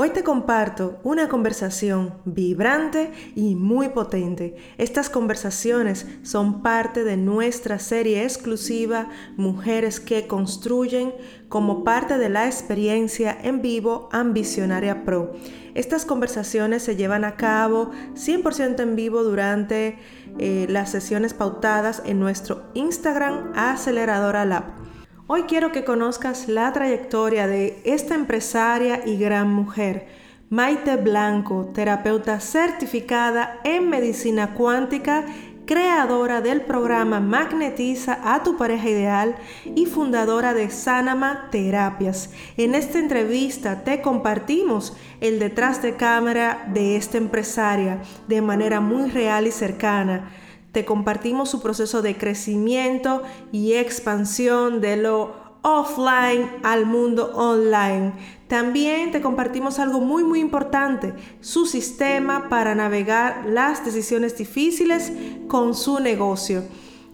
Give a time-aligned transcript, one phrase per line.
[0.00, 4.54] Hoy te comparto una conversación vibrante y muy potente.
[4.76, 11.12] Estas conversaciones son parte de nuestra serie exclusiva Mujeres que Construyen
[11.48, 15.32] como parte de la experiencia en vivo Ambicionaria Pro.
[15.74, 19.98] Estas conversaciones se llevan a cabo 100% en vivo durante
[20.38, 24.87] eh, las sesiones pautadas en nuestro Instagram Aceleradora Lab.
[25.30, 30.06] Hoy quiero que conozcas la trayectoria de esta empresaria y gran mujer,
[30.48, 35.26] Maite Blanco, terapeuta certificada en medicina cuántica,
[35.66, 42.30] creadora del programa Magnetiza a tu pareja ideal y fundadora de Sanama Terapias.
[42.56, 49.10] En esta entrevista te compartimos el detrás de cámara de esta empresaria de manera muy
[49.10, 50.30] real y cercana
[50.72, 53.22] te compartimos su proceso de crecimiento
[53.52, 58.12] y expansión de lo offline al mundo online.
[58.48, 65.12] También te compartimos algo muy muy importante, su sistema para navegar las decisiones difíciles
[65.48, 66.64] con su negocio.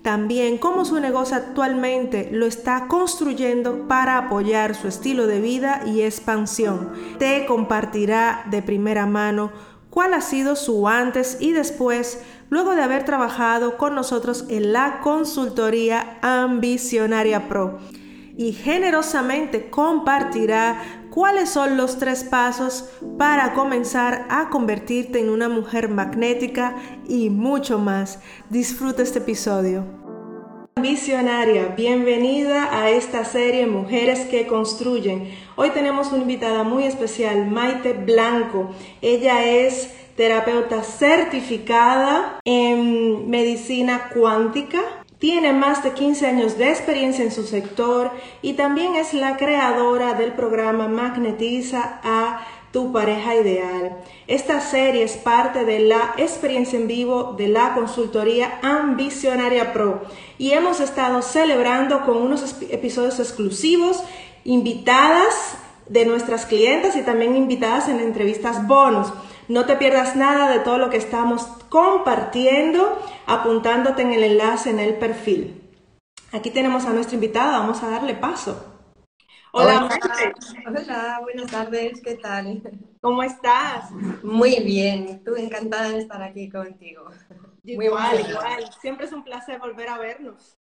[0.03, 6.03] También cómo su negocio actualmente lo está construyendo para apoyar su estilo de vida y
[6.03, 6.92] expansión.
[7.19, 9.51] Te compartirá de primera mano
[9.89, 15.00] cuál ha sido su antes y después luego de haber trabajado con nosotros en la
[15.00, 17.78] consultoría Ambicionaria Pro
[18.36, 25.89] y generosamente compartirá cuáles son los tres pasos para comenzar a convertirte en una mujer
[25.89, 26.75] magnética
[27.09, 28.20] y mucho más.
[28.51, 29.84] Disfruta este episodio.
[30.81, 35.31] Visionaria, bienvenida a esta serie Mujeres que Construyen.
[35.55, 38.70] Hoy tenemos una invitada muy especial, Maite Blanco.
[39.01, 44.81] Ella es terapeuta certificada en medicina cuántica.
[45.19, 48.11] Tiene más de 15 años de experiencia en su sector
[48.42, 53.97] y también es la creadora del programa Magnetiza a tu pareja ideal.
[54.27, 60.03] Esta serie es parte de la experiencia en vivo de la consultoría Ambicionaria Pro
[60.39, 64.02] y hemos estado celebrando con unos episodios exclusivos,
[64.45, 65.57] invitadas
[65.89, 69.07] de nuestras clientes y también invitadas en entrevistas bonus.
[69.49, 74.79] No te pierdas nada de todo lo que estamos compartiendo, apuntándote en el enlace en
[74.79, 75.61] el perfil.
[76.33, 78.71] Aquí tenemos a nuestra invitada, vamos a darle paso.
[79.53, 79.89] Hola,
[80.67, 82.63] Hola, buenas tardes, ¿qué tal?
[83.03, 83.91] ¿Cómo estás?
[84.23, 87.05] Muy bien, tú encantada de estar aquí contigo.
[87.63, 90.57] igual, igual, siempre es un placer volver a vernos.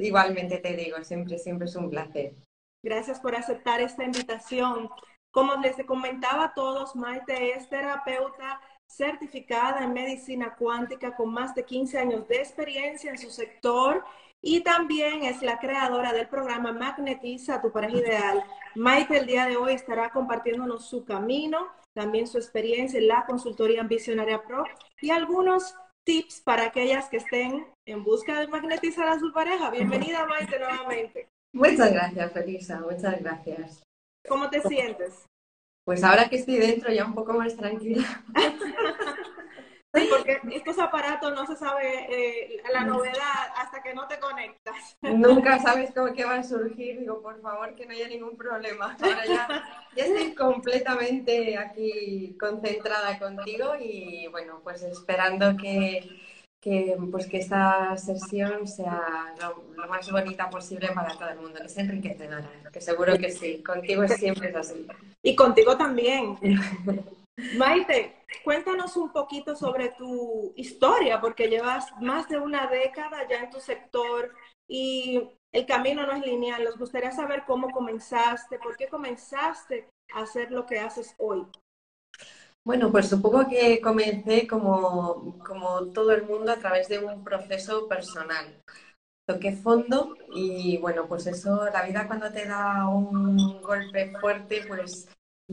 [0.00, 2.36] igualmente te digo, siempre, siempre es un placer.
[2.82, 4.88] Gracias por aceptar esta invitación.
[5.30, 11.64] Como les comentaba a todos, Maite es terapeuta certificada en medicina cuántica con más de
[11.64, 14.04] 15 años de experiencia en su sector
[14.40, 18.44] y también es la creadora del programa Magnetiza tu pareja ideal.
[18.76, 23.82] Maite el día de hoy estará compartiéndonos su camino, también su experiencia en la consultoría
[23.82, 24.64] Visionaria Pro
[25.00, 25.74] y algunos
[26.04, 29.70] tips para aquellas que estén en busca de magnetizar a su pareja.
[29.70, 31.28] Bienvenida Maite nuevamente.
[31.52, 33.82] Muchas gracias, Felisa, muchas gracias.
[34.26, 35.26] ¿Cómo te sientes?
[35.84, 38.24] Pues ahora que estoy dentro ya un poco más tranquila.
[39.94, 44.98] Sí, porque estos aparatos no se sabe eh, la novedad hasta que no te conectas.
[45.00, 46.98] Nunca sabes cómo que va a surgir.
[47.00, 48.96] Digo, por favor, que no haya ningún problema.
[49.00, 49.64] Ahora ya,
[49.96, 56.20] ya estoy completamente aquí concentrada contigo y bueno, pues esperando que,
[56.60, 61.68] que, pues que esta sesión sea lo, más bonita posible para todo el mundo, que
[61.68, 64.86] se enriquecedora, que seguro que sí, contigo siempre es así.
[65.22, 66.36] Y contigo también.
[67.56, 73.50] Maite, cuéntanos un poquito sobre tu historia, porque llevas más de una década ya en
[73.50, 74.34] tu sector
[74.66, 76.64] y el camino no es lineal.
[76.64, 81.46] Nos gustaría saber cómo comenzaste, por qué comenzaste a hacer lo que haces hoy.
[82.68, 87.88] Bueno, pues supongo que comencé como, como todo el mundo a través de un proceso
[87.88, 88.44] personal.
[89.26, 95.08] Toqué fondo y bueno, pues eso, la vida cuando te da un golpe fuerte, pues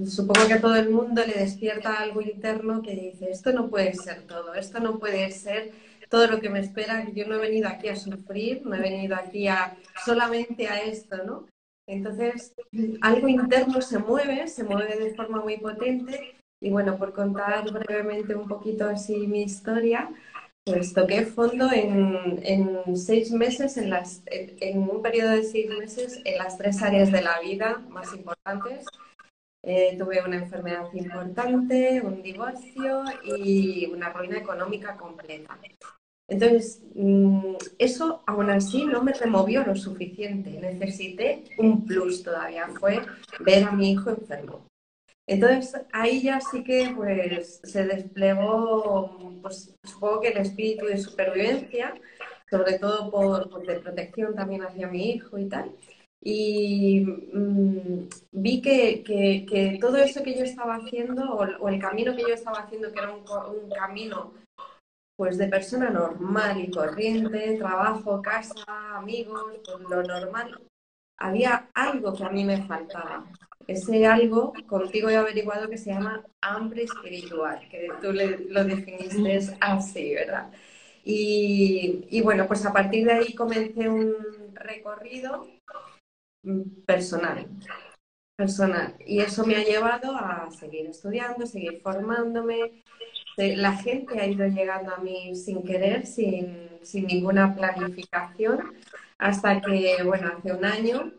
[0.06, 3.94] supongo que a todo el mundo le despierta algo interno que dice, esto no puede
[3.94, 5.72] ser todo, esto no puede ser
[6.10, 9.16] todo lo que me espera, yo no he venido aquí a sufrir, no he venido
[9.16, 11.48] aquí a solamente a esto, ¿no?
[11.88, 12.54] Entonces,
[13.00, 18.34] algo interno se mueve, se mueve de forma muy potente y bueno, por contar brevemente
[18.36, 20.10] un poquito así mi historia,
[20.64, 26.20] pues toqué fondo en, en seis meses, en, las, en, un periodo de seis meses,
[26.26, 28.88] en las tres áreas de la vida más importantes.
[29.62, 35.60] Eh, tuve una enfermedad importante, un divorcio y una ruina económica completa.
[36.28, 40.50] Entonces, mm, eso aún así no me removió lo suficiente.
[40.50, 43.02] Necesité un plus todavía, fue
[43.42, 44.66] ver a mi hijo enfermo.
[45.28, 51.96] Entonces ahí ya sí que pues se desplegó, pues supongo que el espíritu de supervivencia,
[52.50, 55.72] sobre todo por, de protección también hacia mi hijo y tal.
[56.22, 62.34] Y mm, vi que, todo eso que yo estaba haciendo, o, el camino que yo
[62.34, 64.34] estaba haciendo, que era un, camino
[65.18, 70.62] pues de persona normal y corriente, trabajo, casa, amigos, pues lo normal,
[71.18, 73.26] había algo que a mí me faltaba.
[73.68, 80.14] Ese algo, contigo he averiguado que se llama hambre espiritual, que tú lo definiste así,
[80.14, 80.52] ¿verdad?
[81.04, 84.14] Y, bueno, pues a partir de ahí comencé un
[84.54, 85.48] recorrido
[86.86, 87.48] personal,
[88.36, 88.96] personal.
[89.06, 92.84] Y eso me ha llevado a seguir estudiando, seguir formándome.
[93.38, 98.74] La gente ha ido llegando a mí sin querer, sin, sin ninguna planificación,
[99.18, 101.12] hasta que, bueno, hace un año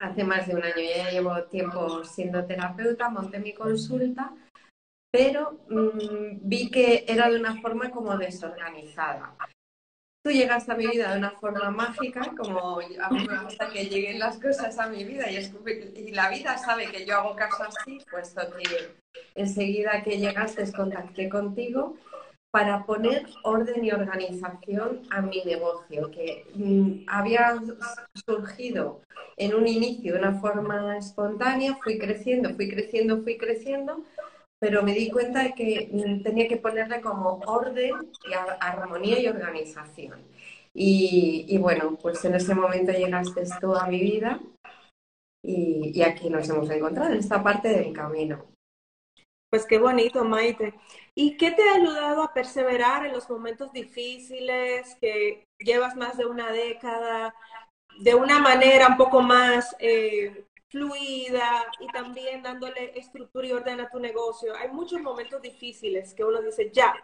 [0.00, 4.32] hace más de un año, ya llevo tiempo siendo terapeuta, monté mi consulta,
[5.10, 9.34] pero mm, vi que era de una forma como desorganizada.
[10.24, 13.86] Tú llegaste a mi vida de una forma mágica, como a mí me gusta que
[13.86, 17.64] lleguen las cosas a mi vida y, y la vida sabe que yo hago caso
[17.64, 18.96] así, puesto que
[19.34, 21.96] enseguida que llegaste contacté contigo
[22.50, 27.60] para poner orden y organización a mi negocio, que mm, había
[28.26, 29.02] surgido
[29.36, 34.04] en un inicio de una forma espontánea, fui creciendo, fui creciendo, fui creciendo,
[34.60, 37.94] pero me di cuenta de que mm, tenía que ponerle como orden
[38.28, 40.26] y armonía y organización.
[40.80, 44.40] Y, bueno, pues en ese momento llegaste tú a mi vida
[45.42, 48.44] y, y aquí nos hemos encontrado, en esta parte del camino.
[49.50, 50.74] Pues qué bonito, Maite.
[51.14, 56.26] ¿Y qué te ha ayudado a perseverar en los momentos difíciles que llevas más de
[56.26, 57.34] una década,
[58.00, 63.88] de una manera un poco más eh, fluida y también dándole estructura y orden a
[63.88, 64.54] tu negocio?
[64.54, 66.94] Hay muchos momentos difíciles que uno dice, ya,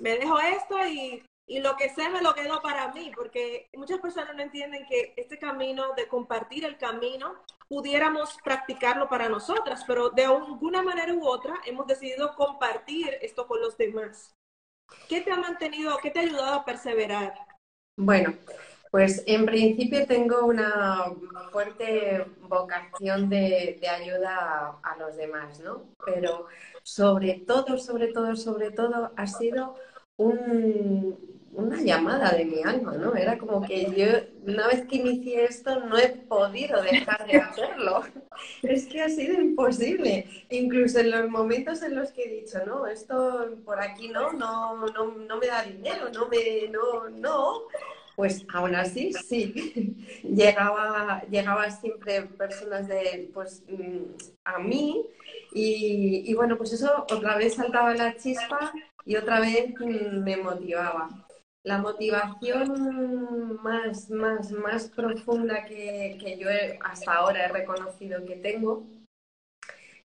[0.00, 3.98] me dejo esto y, y lo que sé me lo quedo para mí, porque muchas
[3.98, 10.10] personas no entienden que este camino de compartir el camino pudiéramos practicarlo para nosotras, pero
[10.10, 14.32] de alguna manera u otra hemos decidido compartir esto con los demás.
[15.08, 17.34] ¿Qué te ha mantenido, qué te ha ayudado a perseverar?
[17.96, 18.32] Bueno,
[18.92, 21.06] pues en principio tengo una
[21.50, 25.82] fuerte vocación de, ayuda a los demás, ¿no?
[26.06, 26.46] Pero
[26.84, 29.74] sobre todo, sobre todo, sobre todo ha sido
[30.16, 33.14] un, una llamada de mi alma, ¿no?
[33.14, 38.02] Era como que yo, una vez que inicié esto, no he podido dejar de hacerlo.
[38.62, 40.26] Es que ha sido imposible.
[40.48, 44.86] Incluso en los momentos en los que he dicho, no, esto por aquí no, no,
[44.86, 47.62] no, no me da dinero, no me, no, no.
[48.16, 49.96] Pues aún así, sí.
[50.22, 54.04] llegaba, llegaba siempre personas de, pues, mm,
[54.44, 55.04] a mí
[55.52, 58.72] y, bueno, pues eso otra vez saltaba la chispa
[59.04, 61.10] y otra vez mm, me motivaba
[61.62, 66.48] la motivación más, más, más profunda que, yo
[66.82, 68.86] hasta ahora he reconocido que tengo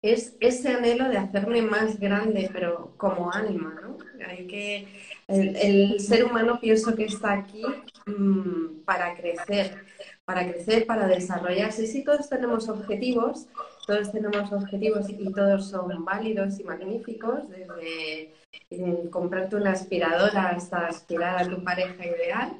[0.01, 3.97] es ese anhelo de hacerme más grande, pero como alma, ¿no?
[4.27, 4.87] Hay que,
[5.27, 7.63] el, ser humano pienso que está aquí
[8.05, 9.83] mm, para crecer,
[10.23, 11.87] para crecer, para desarrollarse.
[11.87, 13.47] Sí, todos tenemos objetivos,
[13.85, 21.41] todos tenemos objetivos y todos son válidos y magníficos, desde comprarte una aspiradora hasta aspirar
[21.41, 22.57] a tu pareja ideal,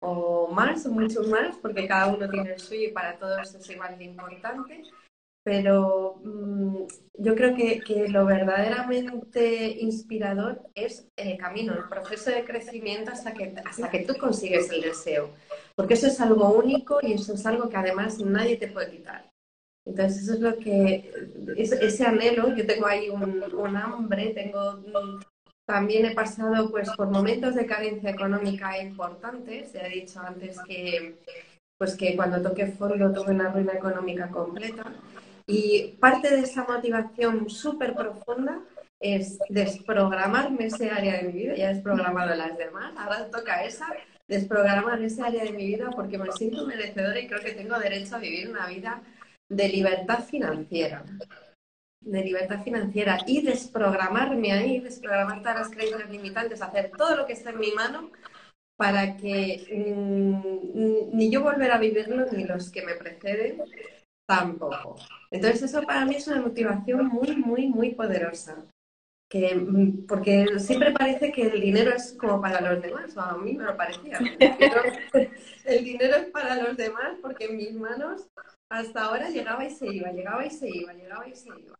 [0.00, 3.70] o más, o mucho más, porque cada uno tiene el suyo y para todos es
[3.70, 4.82] igual de importante.
[5.42, 12.44] Pero mm, yo creo que, que, lo verdaderamente inspirador es el camino, el proceso de
[12.44, 15.30] crecimiento hasta que, hasta que tú consigues el deseo.
[15.74, 19.29] Porque eso es algo único y eso es algo que además nadie te puede quitar.
[19.86, 21.12] Entonces eso es lo que,
[21.56, 24.80] ese anhelo, yo tengo ahí un, hambre, tengo
[25.70, 29.70] también he pasado pues, por momentos de carencia económica importantes.
[29.70, 31.16] Se ha dicho antes que,
[31.78, 34.82] pues, que cuando toqué fondo tuve una ruina económica completa.
[35.46, 38.60] Y parte de esa motivación súper profunda
[39.00, 41.54] es desprogramarme ese área de mi vida.
[41.54, 43.86] Ya he desprogramado las demás, ahora toca esa,
[44.26, 48.16] desprogramar ese área de mi vida porque me siento merecedora y creo que tengo derecho
[48.16, 49.02] a vivir una vida
[49.50, 51.04] de libertad financiera
[52.00, 57.34] de libertad financiera y desprogramarme ahí, desprogramar todas las creencias limitantes, hacer todo lo que
[57.34, 58.10] está en mi mano
[58.76, 63.62] para que mm, ni yo volver a vivirlo ni los que me preceden
[64.26, 64.96] tampoco.
[65.30, 68.64] Entonces eso para mí es una motivación muy, muy, muy poderosa.
[69.28, 73.36] Que, mm, porque siempre parece que el dinero es como para los demás, o a
[73.36, 74.18] mí me lo parecía.
[75.66, 78.26] el dinero es para los demás porque en mis manos
[78.70, 81.76] hasta ahora llegaba y se iba, llegaba y se iba, llegaba y se iba.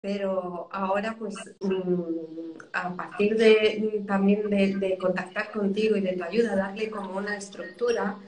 [0.00, 6.54] pero ahora pues mm, a partir de también de, contactar contigo y de tu ayuda,
[6.54, 8.18] darle como una estructura,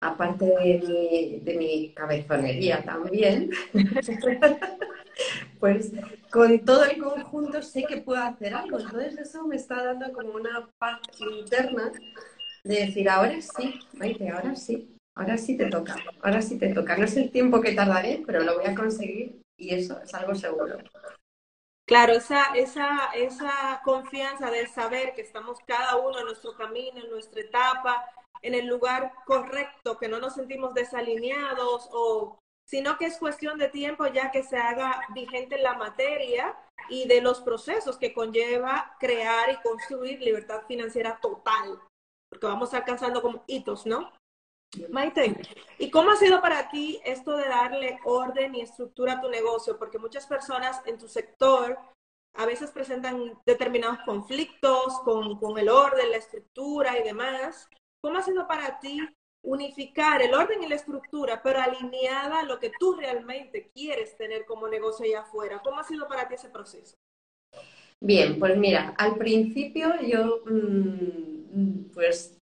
[0.00, 3.50] aparte de mi, de mi cabezonería también,
[5.58, 5.92] pues
[6.30, 8.78] con todo el conjunto sé que puedo hacer algo.
[8.78, 11.90] Entonces eso me está dando como una paz interna
[12.62, 16.96] de decir, ahora sí, Maite, ahora sí, ahora sí te toca, ahora sí te toca.
[16.96, 20.34] No sé el tiempo que tardaré, pero lo voy a conseguir y eso es algo
[20.34, 20.78] seguro.
[21.86, 27.10] Claro, esa, esa, esa confianza de saber que estamos cada uno en nuestro camino, en
[27.10, 28.04] nuestra etapa,
[28.42, 33.70] en el lugar correcto, que no nos sentimos desalineados o sino que es cuestión de
[33.70, 36.54] tiempo ya que se haga vigente la materia
[36.90, 41.80] y de los procesos que conlleva crear y construir libertad financiera total,
[42.30, 44.12] porque vamos alcanzando como hitos, ¿no?
[44.90, 45.40] Maite,
[45.78, 49.78] ¿y cómo ha sido para ti esto de darle orden y estructura a tu negocio?
[49.78, 51.78] Porque muchas personas en tu sector
[52.34, 57.68] a veces presentan determinados conflictos con, con el orden, la estructura y demás.
[58.02, 59.00] ¿Cómo ha sido para ti
[59.42, 64.44] unificar el orden y la estructura, pero alineada a lo que tú realmente quieres tener
[64.44, 65.62] como negocio allá afuera?
[65.64, 66.94] ¿Cómo ha sido para ti ese proceso?
[68.00, 72.37] Bien, pues mira, al principio yo mm, pues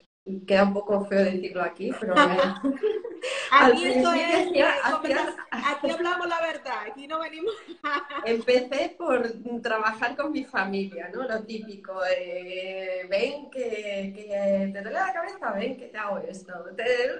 [0.45, 2.13] Queda un poco feo decirlo aquí, pero
[3.51, 4.47] aquí, esto es,
[5.51, 7.53] aquí hablamos la verdad, aquí no venimos.
[8.25, 11.23] Empecé por trabajar con mi familia, ¿no?
[11.23, 11.99] Lo típico,
[13.09, 16.53] ven que, que, te duele la cabeza, ven que te hago esto,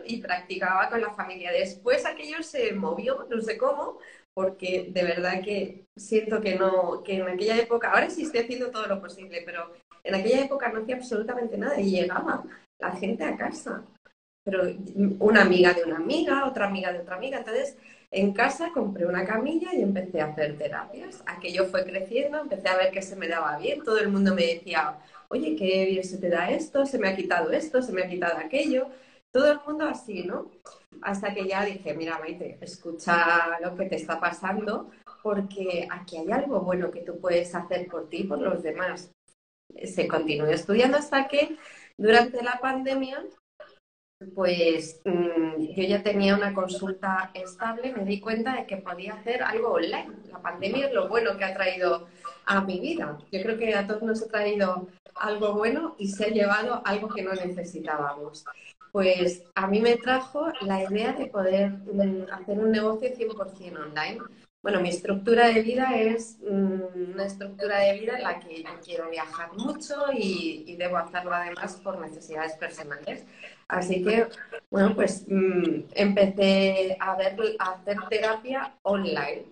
[0.06, 1.52] y practicaba con la familia.
[1.52, 3.98] Después aquello se movió, no sé cómo,
[4.36, 8.70] porque de verdad que siento que no, que en aquella época, ahora sí estoy haciendo
[8.70, 12.44] todo lo posible, pero en aquella época no hacía absolutamente nada y llegaba
[12.82, 13.84] la gente a casa.
[14.44, 14.64] Pero
[15.20, 17.38] una amiga de una amiga, otra amiga de otra amiga.
[17.38, 17.78] Entonces,
[18.10, 21.24] en casa compré una camilla y empecé a hacer terapias.
[21.28, 23.84] Aquello fue creciendo, empecé a ver que se me daba bien.
[23.84, 24.98] Todo el mundo me decía,
[25.30, 28.10] oye, qué bien se te da esto, se me ha quitado esto, se me ha
[28.10, 28.90] quitado aquello.
[29.32, 30.52] Todo el mundo así, ¿no?
[31.02, 34.90] Hasta que ya dije, mira, Maite, escucha lo que te está pasando,
[35.24, 39.12] porque aquí hay algo bueno que tú puedes hacer por ti y por los demás.
[39.86, 41.56] Se continuó estudiando hasta que
[42.02, 43.24] durante la pandemia,
[44.34, 49.44] pues mm, yo ya tenía una consulta estable, me di cuenta de que podía hacer
[49.44, 50.10] algo online.
[50.32, 52.08] La pandemia es lo bueno que ha traído
[52.46, 53.20] a mi vida.
[53.32, 57.08] Yo creo que a todos nos ha traído algo bueno y se ha llevado algo
[57.10, 58.46] que no necesitábamos.
[58.92, 64.22] Pues a mí me trajo la idea de poder mm, hacer un negocio 100% online.
[64.64, 68.70] Bueno, mi estructura de vida es mm, una estructura de vida en la que yo
[68.84, 73.26] quiero viajar mucho y, debo hacerlo además por necesidades personales.
[73.68, 74.28] Así que,
[74.70, 79.46] bueno, pues mm, empecé a, ver, a hacer terapia online.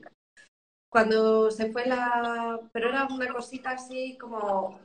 [0.91, 2.59] Cuando se fue la...
[2.71, 4.79] pero era una cosita así como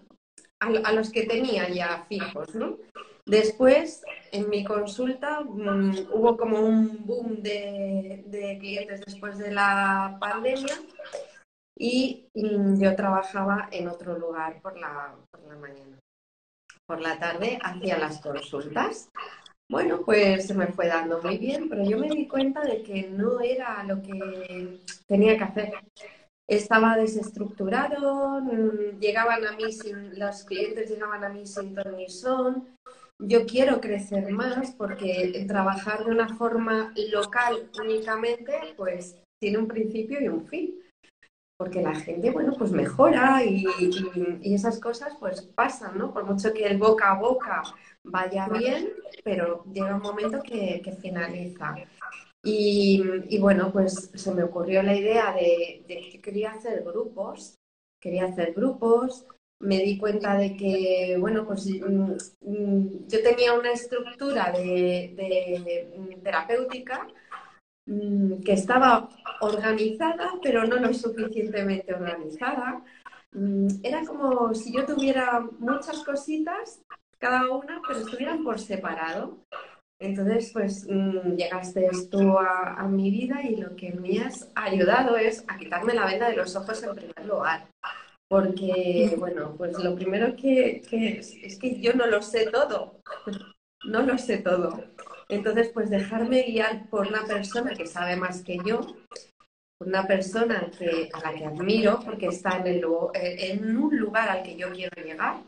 [0.61, 2.78] a, los que tenía ya fijos, ¿no?
[3.26, 4.02] Después,
[4.35, 8.25] en mi consulta, mm, hubo como un boom de,
[8.61, 10.75] clientes después de la pandemia
[11.79, 15.99] y mm, yo trabajaba en otro lugar por la, por la mañana.
[16.87, 19.09] Por la tarde hacía las consultas.
[19.71, 23.09] Bueno, pues se me fue dando muy bien, pero yo me di cuenta de que
[23.09, 25.73] no era lo que tenía que hacer
[26.47, 32.09] estaba desestructurado, mm, llegaban a mí sin, los clientes llegaban a mí sin ton ni
[32.09, 32.76] son.
[33.21, 40.21] Yo quiero crecer más porque trabajar de una forma local únicamente, pues tiene un principio
[40.21, 40.80] y un fin.
[41.56, 43.64] Porque la gente, bueno, pues mejora y,
[44.42, 46.12] esas cosas pues pasan, ¿no?
[46.12, 47.62] Por mucho que el boca a boca
[48.04, 48.92] vaya bien,
[49.23, 51.76] pero llega un momento que, finaliza.
[52.42, 57.54] Y, bueno, pues se me ocurrió la idea de, que quería hacer grupos,
[58.02, 59.26] quería hacer grupos,
[59.61, 67.07] me di cuenta de que, bueno, pues mm, mm, yo tenía una estructura de, terapéutica
[67.87, 69.09] mm, que estaba
[69.41, 72.83] organizada, pero no lo suficientemente organizada.
[73.83, 76.81] Era como si yo tuviera muchas cositas,
[77.19, 79.39] cada una, pero estuvieran por separado.
[79.99, 85.45] Entonces, pues mm, llegaste tú a, mi vida y lo que me has ayudado es
[85.49, 87.67] a quitarme la venda de los ojos en primer lugar.
[88.28, 93.00] Porque, bueno, pues lo primero que, es, es, que yo no lo sé todo,
[93.85, 94.83] no lo sé todo.
[95.28, 98.97] Entonces, pues dejarme guiar por una persona que sabe más que yo,
[99.81, 104.43] una persona que, a la que admiro porque está en, el, en un lugar al
[104.43, 105.43] que yo quiero llegar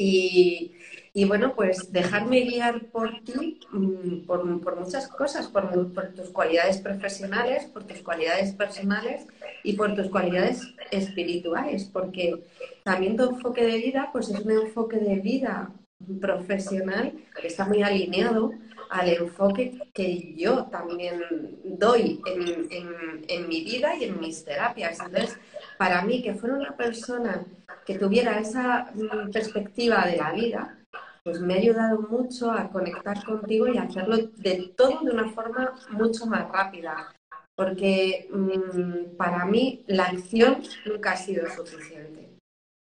[0.00, 0.76] Y,
[1.12, 5.68] y bueno, pues dejarme guiar por ti, mm, por, muchas cosas, por,
[6.14, 9.26] tus cualidades profesionales, por tus cualidades personales
[9.64, 10.62] y por tus cualidades
[10.92, 12.44] espirituales, porque
[12.84, 15.72] también tu enfoque de vida, pues es un enfoque de vida
[16.20, 18.52] profesional que está muy alineado
[18.90, 21.20] al enfoque que yo también
[21.64, 25.00] doy en, en mi vida y en mis terapias.
[25.00, 25.36] Entonces,
[25.78, 27.46] para mí, que fuera una persona
[27.86, 30.78] que tuviera esa mm, perspectiva de la vida,
[31.22, 35.74] pues me ha ayudado mucho a conectar contigo y hacerlo de todo de una forma
[35.90, 37.14] mucho más rápida.
[37.54, 42.28] Porque mm, para mí la acción nunca ha sido suficiente.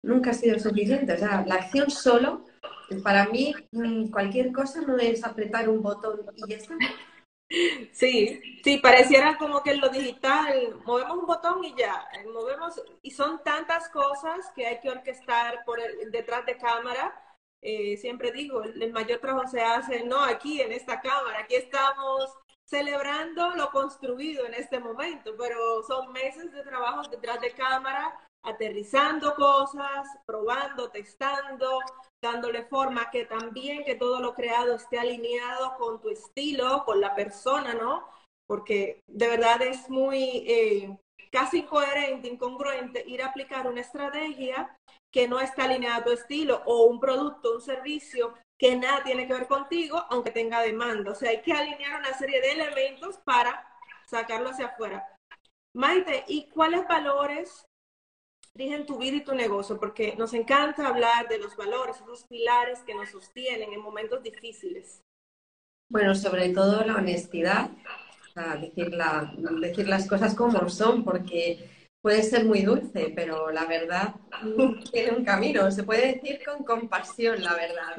[0.04, 1.14] Nunca ha sido suficiente.
[1.14, 2.46] O sea, la acción solo,
[3.04, 6.76] para mí, mm, cualquier cosa no es apretar un botón y ya está.
[7.92, 13.44] Sí, sí, pareciera como que lo digital movemos un botón y ya, movemos, y son
[13.44, 15.80] tantas cosas que hay que orquestar por
[16.12, 17.14] detrás de cámara.
[17.62, 22.34] Eh, siempre digo, el, mayor trabajo se hace no aquí en esta cámara, aquí estamos
[22.66, 29.36] celebrando lo construido en este momento, pero son meses de trabajo detrás de cámara, aterrizando
[29.36, 31.80] cosas, probando, testando,
[32.24, 37.16] dándole forma que también que todo lo creado esté alineado con tu estilo, con la
[37.16, 38.08] persona, ¿no?
[38.48, 40.98] Porque de verdad es muy eh,
[41.32, 44.76] casi incoherente, incongruente ir a aplicar una estrategia
[45.12, 49.28] que no está alineada a tu estilo o un producto, un servicio que nada tiene
[49.28, 51.12] que ver contigo, aunque tenga demanda.
[51.12, 53.68] O sea, hay que alinear una serie de elementos para
[54.06, 55.08] sacarlo hacia afuera.
[55.74, 57.66] Maite, ¿y cuáles valores
[58.56, 59.80] rigen tu vida y tu negocio?
[59.80, 65.02] Porque nos encanta hablar de los valores, esos pilares que nos sostienen en momentos difíciles.
[65.90, 67.70] Bueno, sobre todo la honestidad,
[68.60, 68.98] decir,
[69.60, 71.70] decir las cosas como son, porque
[72.02, 74.16] puede ser muy dulce, pero la verdad
[74.92, 75.70] tiene un camino.
[75.72, 77.98] Se puede decir con compasión, la verdad,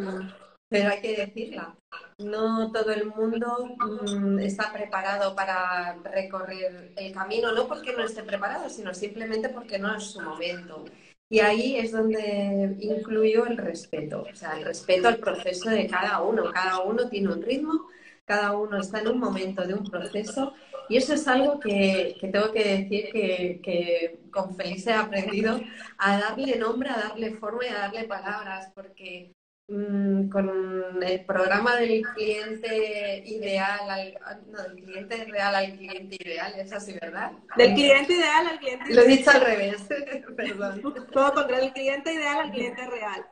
[0.72, 1.76] pero hay que decirla.
[2.18, 8.22] No todo el mundo mm, está preparado para recorrer el camino, no porque no esté
[8.22, 10.84] preparado, sino simplemente porque no es su momento.
[11.28, 16.22] Y ahí es donde incluyo el respeto, o sea, el respeto al proceso de cada
[16.22, 16.50] uno.
[16.52, 17.88] Cada uno tiene un ritmo,
[18.24, 20.54] cada uno está en un momento de un proceso
[20.88, 25.60] y eso es algo que, tengo que decir que, con Felice he aprendido
[25.98, 29.31] a darle nombre, a darle forma y a darle palabras, porque
[29.68, 36.54] mm, con el programa del cliente ideal, al, no, del cliente real al cliente ideal,
[36.56, 37.32] es así, ¿verdad?
[37.56, 38.96] Del cliente ideal al cliente ideal.
[38.96, 39.88] Lo he dicho al revés,
[40.36, 40.82] perdón.
[41.12, 43.26] Todo contra el cliente ideal al cliente real.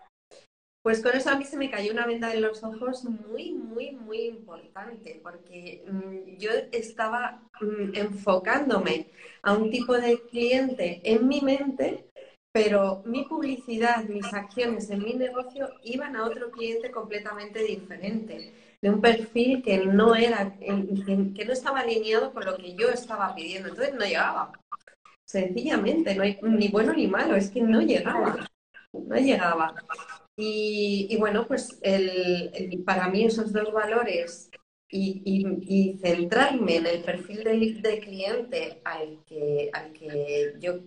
[0.83, 3.93] Pues con eso a mí se me cayó una venda en los ojos muy, muy,
[3.93, 9.11] muy importante, porque mm, yo estaba mm, enfocándome
[9.43, 12.10] a un tipo de cliente en mi mente,
[12.53, 18.91] pero mi publicidad, mis acciones en mi negocio iban a otro cliente completamente diferente, de
[18.91, 23.69] un perfil que no era, que no estaba alineado con lo que yo estaba pidiendo.
[23.69, 24.53] Entonces no llegaba.
[25.27, 28.49] Sencillamente, no hay ni bueno ni malo, es que no llegaba.
[28.93, 29.75] No llegaba.
[30.37, 34.51] Y, bueno, pues el, para mí esos dos valores
[34.89, 40.81] y, centrarme en el perfil de, cliente al que, al que yo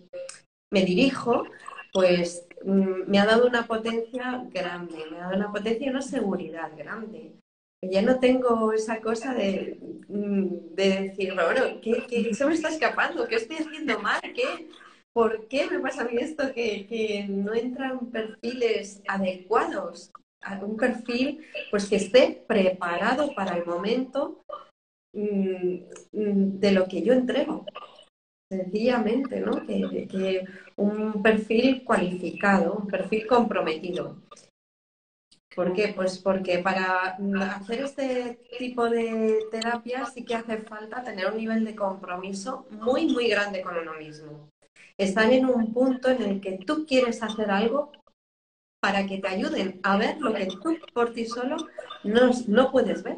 [0.73, 1.45] me dirijo,
[1.93, 6.01] pues mm, me ha dado una potencia grande, me ha dado una potencia y una
[6.01, 7.33] seguridad grande.
[7.81, 12.69] Ya no tengo esa cosa de, mm, de decir, bueno, ¿qué, ¿qué, se me está
[12.69, 13.27] escapando?
[13.27, 14.21] ¿Qué estoy haciendo mal?
[14.21, 14.67] ¿Qué?
[15.13, 20.11] ¿por qué me pasa a mí esto que, no entran perfiles adecuados?
[20.61, 24.43] un perfil pues que esté preparado para el momento
[25.13, 25.77] mm,
[26.11, 27.65] de lo que yo entrego.
[28.49, 29.65] Sencillamente, ¿no?
[29.65, 34.17] Que, un perfil cualificado, un perfil comprometido.
[35.55, 35.93] ¿Por qué?
[35.95, 37.17] Pues porque para
[37.55, 43.05] hacer este tipo de terapia sí que hace falta tener un nivel de compromiso muy,
[43.07, 44.49] muy grande con uno mismo
[44.97, 47.91] están en un punto en el que tú quieres hacer algo
[48.79, 51.57] para que te ayuden a ver lo que tú por ti solo
[52.03, 53.17] no, no puedes ver.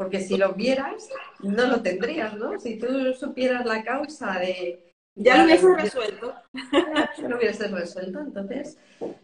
[0.00, 1.10] Porque si lo vieras,
[1.40, 2.58] no lo tendrías, ¿no?
[2.58, 4.94] Si tú supieras la causa de...
[5.14, 6.34] Ya lo hubieses resuelto.
[7.18, 8.20] Ya lo hubieses resuelto.
[8.20, 8.78] Entonces,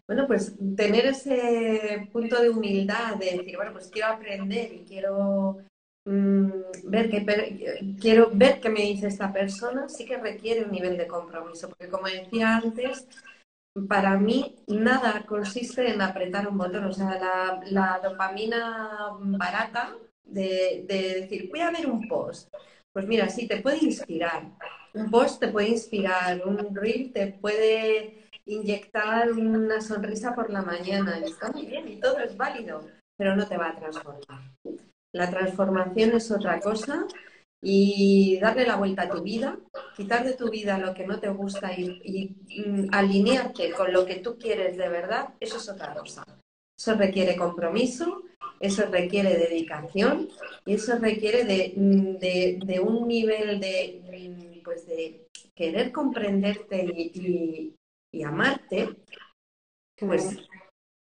[0.07, 5.57] bueno, pues tener ese punto de humildad, de decir, bueno, pues quiero aprender y quiero
[6.07, 6.51] Mm,
[6.85, 11.05] ver que quiero ver qué me dice esta persona, sí que requiere un nivel de
[11.05, 13.05] compromiso, porque como decía antes,
[13.89, 19.97] para mí nada consiste en apretar un botón, o sea, la, dopamina barata
[20.29, 22.53] de, decir, voy a ver un post.
[22.93, 24.51] Pues mira, sí, te puede inspirar.
[24.93, 31.19] Un post te puede inspirar, un reel te puede inyectar una sonrisa por la mañana.
[31.19, 32.87] Y está muy bien y todo es válido,
[33.17, 34.53] pero no te va a transformar.
[35.13, 37.05] La transformación es otra cosa
[37.61, 39.57] y darle la vuelta a tu vida,
[39.95, 42.35] quitar de tu vida lo que no te gusta y,
[42.65, 46.23] mm, alinearte con lo que tú quieres de verdad, eso es otra cosa.
[46.77, 48.23] Eso requiere compromiso,
[48.59, 50.29] eso requiere dedicación
[50.65, 57.73] y eso requiere de, mm, un nivel de, pues de querer comprenderte y,
[58.23, 58.89] amarte,
[59.99, 60.37] pues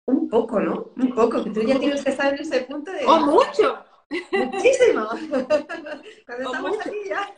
[0.08, 0.92] un poco, ¿no?
[0.98, 3.06] Un poco, que tú ya tienes que estar en ese punto de...
[3.06, 3.86] ¡Oh, mucho!
[4.32, 5.08] Muchísimo.
[6.26, 7.34] Cuando estamos aquí ya.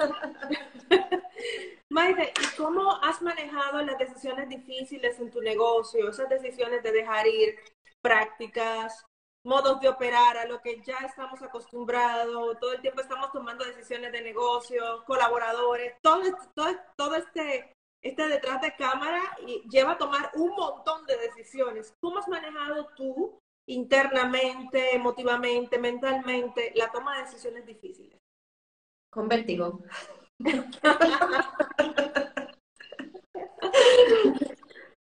[1.90, 6.10] Maite, ¿y cómo has manejado las decisiones difíciles en tu negocio?
[6.10, 7.56] Esas decisiones de dejar ir
[8.02, 9.06] prácticas,
[9.46, 14.12] modos de operar a lo que ya estamos acostumbrados, todo el tiempo estamos tomando decisiones
[14.12, 16.22] de negocio, colaboradores, todo,
[16.56, 21.94] todo, todo este, este detrás de cámara y lleva a tomar un montón de decisiones.
[22.02, 28.20] ¿Cómo has manejado tú internamente, emotivamente, mentalmente, la toma de decisiones difíciles?
[29.12, 29.84] Con vértigo.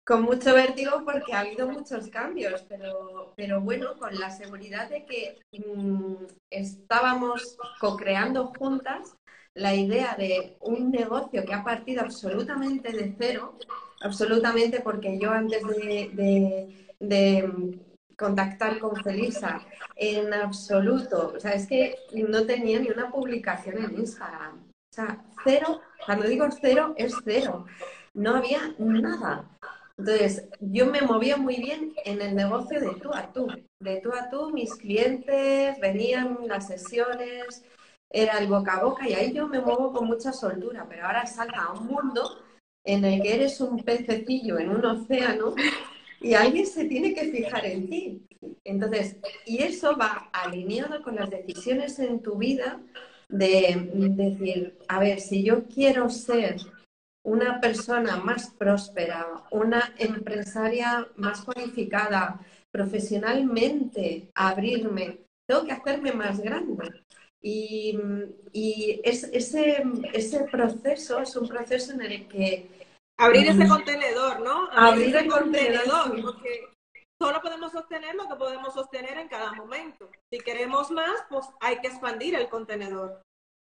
[0.10, 5.06] con mucho vértigo porque ha habido muchos cambios, pero, pero bueno, con la seguridad de
[5.06, 9.16] que mm, estábamos co-creando juntas
[9.54, 13.60] la idea de un negocio que ha partido absolutamente de cero,
[14.02, 17.80] absolutamente porque yo antes de, de
[18.18, 19.62] contactar con Felisa
[19.96, 21.34] en absoluto.
[21.36, 24.58] O sea, es que no tenía ni una publicación en Instagram.
[24.58, 27.68] O sea, cero, cuando digo cero, es cero.
[28.16, 29.48] No había nada.
[30.00, 33.48] Entonces, yo me movía muy bien en el negocio de tú a tú.
[33.82, 37.66] De tú a tú, mis clientes venían las sesiones,
[38.10, 41.26] era el boca a boca y ahí yo me muevo con mucha soltura, pero ahora
[41.26, 42.24] salta a un mundo
[42.86, 45.54] en el que eres un pececillo en un océano
[46.22, 48.26] y alguien se tiene que fijar en ti.
[48.64, 52.80] Entonces, y eso va alineado con las decisiones en tu vida
[53.28, 56.56] de decir, a ver, si yo quiero ser
[57.24, 62.40] una persona más próspera, una empresaria más cualificada,
[62.72, 67.04] profesionalmente, abrirme, tengo que hacerme más grande.
[67.42, 67.98] Y,
[68.52, 72.70] y ese, ese proceso es un proceso en el que
[73.20, 74.70] Abrir ese contenedor, ¿no?
[74.72, 76.70] Abrir, ese contenedor, porque
[77.22, 80.10] solo podemos sostener lo que podemos sostener en cada momento.
[80.32, 83.22] Si queremos más, pues hay que expandir el contenedor.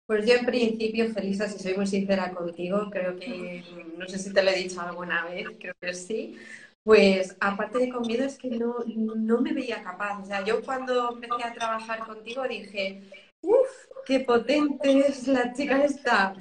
[0.08, 3.62] Pues yo en principio, Felisa, si soy muy sincera contigo, creo que,
[3.98, 6.38] no sé si te lo he dicho alguna vez, creo que sí,
[6.82, 10.22] pues aparte de con miedo es que no, no me veía capaz.
[10.22, 13.04] O sea, yo cuando empecé a trabajar contigo dije,
[13.42, 13.68] uff,
[14.06, 16.34] qué potente es la chica esta.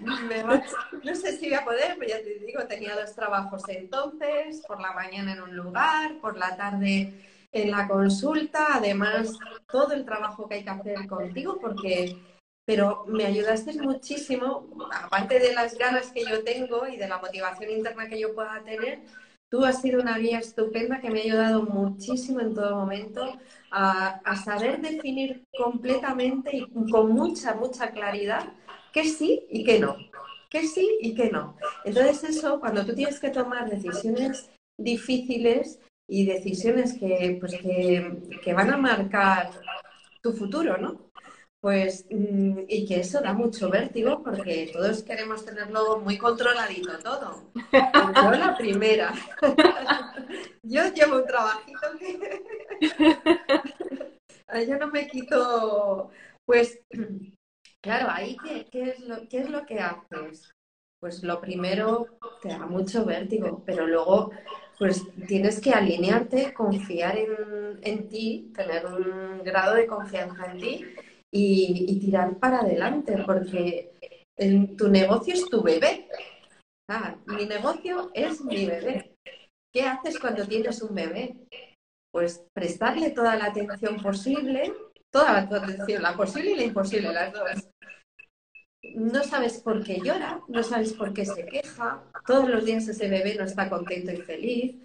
[1.02, 4.80] No sé si voy a poder, pero ya te digo, tenía dos trabajos entonces, por
[4.80, 7.12] la mañana en un lugar, por la tarde
[7.50, 9.32] en la consulta, además
[9.68, 12.16] todo el trabajo que hay que hacer contigo, porque,
[12.66, 17.70] pero me ayudaste muchísimo, aparte de las ganas que yo tengo y de la motivación
[17.70, 19.00] interna que yo pueda tener,
[19.48, 23.38] Tú has sido una guía estupenda que me ha ayudado muchísimo en todo momento
[23.70, 28.52] a, saber definir completamente y con mucha, mucha claridad
[28.92, 29.96] qué sí y qué no.
[30.50, 31.56] Qué sí y qué no.
[31.84, 38.54] Entonces eso, cuando tú tienes que tomar decisiones difíciles y decisiones que, pues, que, que
[38.54, 39.50] van a marcar
[40.22, 41.05] tu futuro, ¿no?
[41.60, 47.50] Pues, mm, y que eso da mucho vértigo porque todos queremos tenerlo muy controladito todo.
[47.72, 49.12] Yo la primera.
[50.62, 52.42] Yo llevo un trabajito que
[54.66, 56.10] yo no me quito,
[56.44, 56.80] pues,
[57.80, 60.52] claro, ahí ¿qué, qué, es lo, ¿qué es lo que haces?
[60.98, 64.32] Pues lo primero te da mucho vértigo, pero luego
[64.78, 70.84] pues tienes que alinearte, confiar en, en ti, tener un grado de confianza en ti
[71.32, 73.92] y, tirar para adelante, porque
[74.76, 76.08] tu negocio es tu bebé.
[77.26, 79.16] Mi negocio es mi bebé.
[79.72, 81.36] ¿Qué haces cuando tienes un bebé?
[82.12, 84.72] Pues prestarle toda la atención posible,
[85.12, 87.68] toda la atención, la posible y la imposible, las dos.
[88.94, 93.08] No sabes por qué llora, no sabes por qué se queja, todos los días ese
[93.08, 94.76] bebé no está contento y feliz.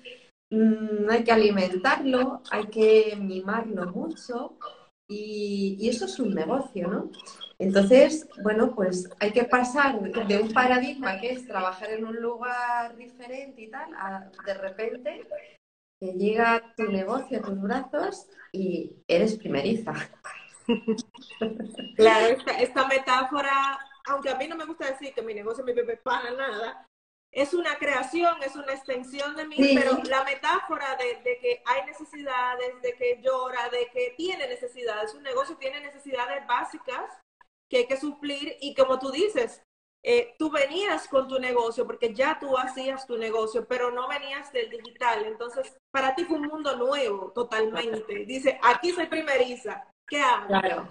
[0.50, 4.58] Mm, hay que alimentarlo, hay que mimarlo mucho
[5.08, 7.12] y, eso es un negocio, ¿no?
[7.60, 12.96] Entonces, bueno, pues hay que pasar de un paradigma que es trabajar en un lugar
[12.96, 15.28] diferente y tal, a de repente
[16.00, 19.94] que llega tu negocio a tus brazos y eres primeriza.
[21.96, 25.66] Claro, esta, esta, metáfora, aunque a mí no me gusta decir que mi negocio es
[25.66, 26.88] mi bebé para nada,
[27.32, 31.86] es una creación, es una extensión de mí, pero la metáfora de, de, que hay
[31.86, 37.10] necesidades, de que llora, de que tiene necesidades, un negocio tiene necesidades básicas
[37.70, 39.64] que hay que suplir y como tú dices,
[40.04, 44.52] eh, tú venías con tu negocio porque ya tú hacías tu negocio, pero no venías
[44.52, 45.26] del digital.
[45.26, 48.26] Entonces, para ti fue un mundo nuevo totalmente.
[48.26, 49.86] Dice, aquí soy primeriza.
[50.08, 50.48] ¿Qué hago?
[50.48, 50.88] Claro.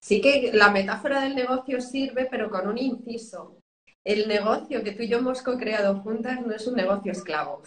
[0.00, 3.58] Sí que la metáfora del negocio sirve, pero con un inciso.
[4.04, 7.62] El negocio que tú y yo hemos co-creado juntas no es un negocio esclavo.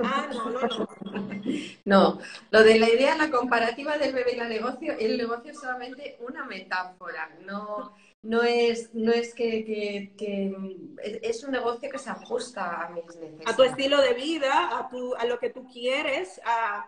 [0.00, 0.88] Ah, no, no, no.
[1.84, 2.18] no,
[2.50, 6.18] lo de la idea, la comparativa del bebé y el negocio, el negocio es solamente
[6.20, 10.12] una metáfora, no, no es, no es que,
[11.22, 13.46] es un negocio que se ajusta a mis necesidades.
[13.46, 16.84] A tu estilo de vida, a, tu, a lo que tú quieres, a,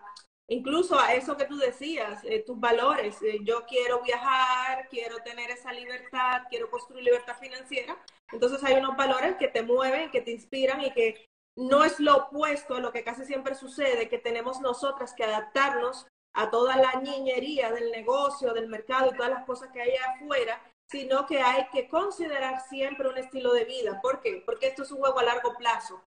[0.49, 3.21] incluso a eso que tú decías, eh, tus valores.
[3.21, 7.97] Eh, yo quiero viajar, quiero tener esa libertad, quiero construir libertad financiera.
[8.31, 12.15] Entonces hay unos valores que te mueven, que te inspiran y que no es lo
[12.17, 17.01] opuesto a lo que casi siempre sucede, que tenemos nosotras que adaptarnos a toda la
[17.01, 21.67] niñería del negocio, del mercado y todas las cosas que hay afuera sino que hay
[21.71, 23.99] que considerar siempre un estilo de vida.
[24.01, 24.41] ¿Por qué?
[24.45, 26.03] Porque esto es un juego a largo plazo.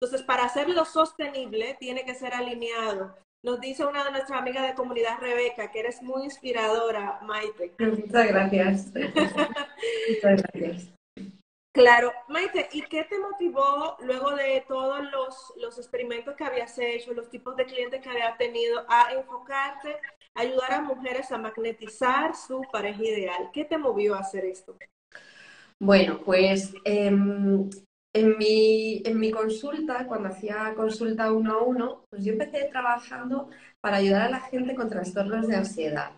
[0.00, 3.16] Entonces, para hacerlo sostenible, tiene que ser alineado.
[3.44, 7.74] Nos dice una de nuestras amigas de comunidad, Rebeca, que eres muy inspiradora, Maite.
[7.78, 8.92] Muchas gracias.
[8.94, 10.92] Muchas gracias.
[11.72, 17.14] Claro, Maite, ¿y qué te motivó luego de todos los, los experimentos que habías hecho,
[17.14, 19.96] los tipos de clientes que habías tenido, a enfocarte
[20.34, 23.50] ayudar a mujeres a magnetizar su pareja ideal.
[23.52, 24.76] ¿Qué te movió a hacer esto?
[25.80, 27.68] Bueno, pues em,
[28.20, 33.50] en, mi, en mi consulta, cuando hacía consulta uno a uno, pues yo empecé trabajando
[33.80, 36.10] para ayudar a la gente con trastornos de ansiedad.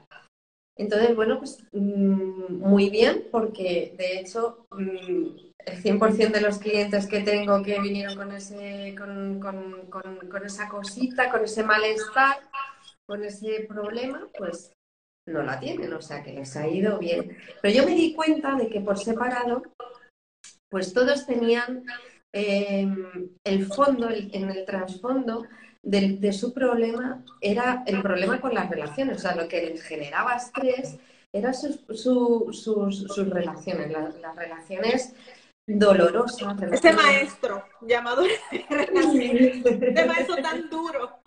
[0.77, 5.27] Entonces, bueno, pues mm, muy bien, porque de hecho mm,
[5.67, 9.41] el 100% de los clientes que tengo que vinieron con, ese, con,
[9.91, 12.39] con esa cosita, con ese malestar,
[13.07, 14.73] con ese problema, pues
[15.27, 17.37] no la tienen, o sea que les ha ido bien.
[17.61, 19.63] Pero yo me di cuenta de que por separado,
[20.71, 21.85] pues todos tenían
[22.33, 25.45] em, el fondo, en el trasfondo
[25.83, 30.37] de, su problema, era el problema con las relaciones, o sea, lo que les generaba
[30.37, 30.97] estrés
[31.33, 35.15] eran sus, sus, relaciones, las, relaciones
[35.67, 36.57] dolorosas.
[36.73, 41.21] Ese maestro llamado ese maestro tan duro.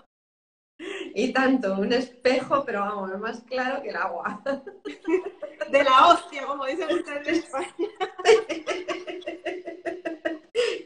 [1.16, 4.42] Y tanto, un espejo, pero vamos, más claro que el agua.
[5.72, 7.68] De la hostia, como dicen ustedes en España.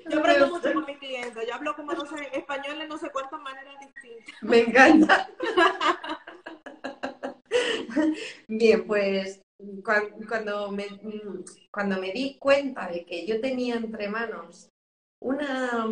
[0.10, 1.48] Yo aprendo mucho con mis clientes.
[1.48, 4.36] Yo hablo como no sé, en español en no sé cuántas maneras distintas.
[4.50, 5.28] Me encanta.
[8.48, 9.42] Bien, pues
[9.84, 10.86] cuando me,
[11.70, 14.70] cuando me di cuenta de que yo tenía entre manos
[15.22, 15.86] una,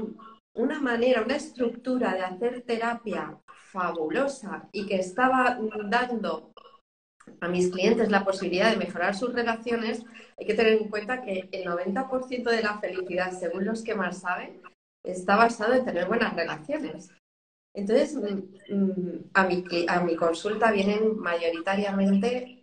[0.53, 3.37] una manera, una estructura de hacer terapia
[3.71, 6.53] fabulosa y que estaba dando
[7.41, 10.05] a mis clientes la posibilidad de mejorar sus relaciones,
[10.37, 14.19] hay que tener en cuenta que el 90% de la felicidad, según los que más
[14.21, 14.61] saben,
[15.03, 17.11] está basado en tener buenas relaciones.
[17.75, 22.61] Entonces, mm, mm, a mi, a mi consulta vienen mayoritariamente,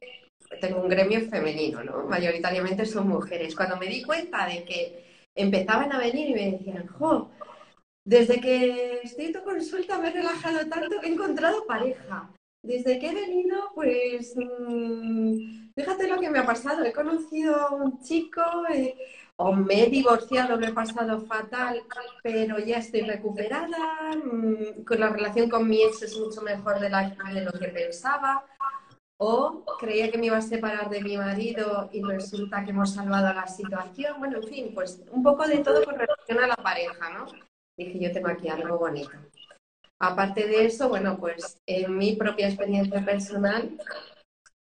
[0.61, 2.05] tengo un gremio femenino, ¿no?
[2.05, 3.55] Mayoritariamente son mujeres.
[3.55, 7.31] Cuando me di cuenta de que empezaban a venir y me decían, jo,
[8.05, 12.31] desde que estoy en tu consulta me he relajado tanto que he encontrado pareja.
[12.63, 16.85] Desde que he venido, pues mm, fíjate lo que me ha pasado.
[16.85, 18.97] He conocido a un chico eh,
[19.37, 21.83] o me he divorciado, lo he pasado fatal,
[22.23, 24.13] pero ya estoy recuperada.
[24.17, 27.69] Mm, con la relación con mi ex es mucho mejor de, la, de lo que
[27.69, 28.45] pensaba.
[29.19, 33.33] O creía que me iba a separar de mi marido y resulta que hemos salvado
[33.33, 34.19] la situación.
[34.19, 37.27] Bueno, en fin, pues un poco de todo con relación a la pareja, ¿no?
[37.77, 39.11] dije yo tengo aquí algo bonito.
[39.99, 43.79] Aparte de eso, bueno, pues en mi propia experiencia personal,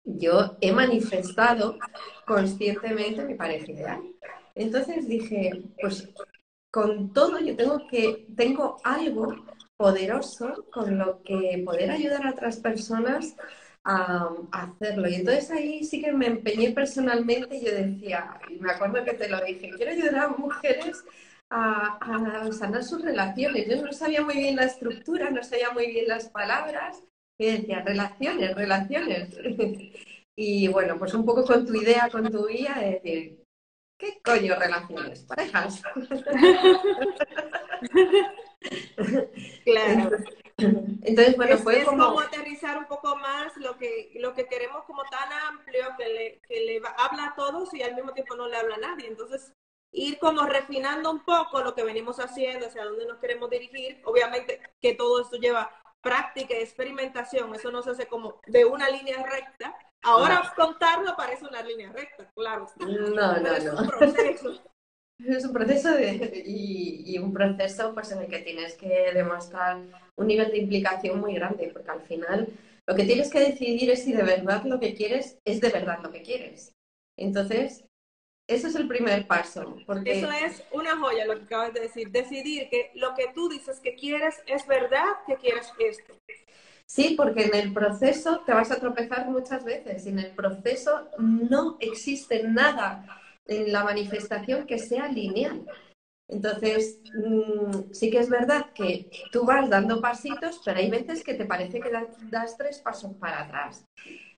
[0.05, 1.77] yo he manifestado
[2.24, 4.00] conscientemente mi pareja ideal.
[4.54, 6.08] Entonces dije, pues
[6.70, 9.34] con todo yo tengo que, tengo algo
[9.76, 13.36] poderoso con lo que poder ayudar a otras personas
[13.84, 15.08] a, hacerlo.
[15.08, 19.14] Y entonces ahí sí que me empeñé personalmente y yo decía, y me acuerdo que
[19.14, 21.04] te lo dije, quiero ayudar a mujeres
[21.50, 23.68] a, sanar sus relaciones.
[23.68, 27.02] Yo no sabía muy bien la estructura, no sabía muy bien las palabras,
[27.38, 29.36] y decía, relaciones, relaciones.
[30.36, 33.43] y bueno, pues un poco con tu idea, con tu guía, de decir,
[33.98, 35.22] ¿qué coño relaciones?
[35.22, 35.83] Parejas.
[39.64, 40.11] claro.
[40.57, 42.20] Entonces, bueno, fue es como...
[42.20, 46.61] aterrizar un poco más lo que, lo que queremos como tan amplio que le, que
[46.61, 49.09] le habla a todos y al mismo tiempo no le habla a nadie.
[49.09, 49.52] Entonces,
[49.94, 54.00] ir como refinando un poco lo que venimos haciendo, hacia dónde nos queremos dirigir.
[54.04, 58.90] Obviamente que todo esto lleva práctica y experimentación, eso no se hace como de una
[58.90, 59.74] línea recta.
[60.04, 62.66] Ahora contarlo parece una línea recta, claro.
[62.78, 64.62] No, no, Es un proceso.
[65.18, 69.80] Es un proceso y, un proceso pues, en el que tienes que demostrar
[70.16, 72.48] un nivel de implicación muy grande, porque al final
[72.86, 76.00] lo que tienes que decidir es si de verdad lo que quieres es de verdad
[76.02, 76.72] lo que quieres.
[77.16, 77.84] Entonces,
[78.46, 79.76] ese es el primer paso.
[79.86, 80.18] Porque...
[80.18, 82.10] Eso es una joya lo que acabas de decir.
[82.10, 86.14] Decidir que lo que tú dices que quieres es verdad que quieres esto.
[86.86, 90.06] Sí, porque en el proceso te vas a tropezar muchas veces.
[90.06, 93.06] En el proceso no existe nada
[93.46, 95.66] en la manifestación que sea lineal.
[96.28, 101.34] Entonces, mm, sí que es verdad que tú vas dando pasitos, pero hay veces que
[101.34, 101.90] te parece que
[102.30, 103.84] das tres pasos para atrás.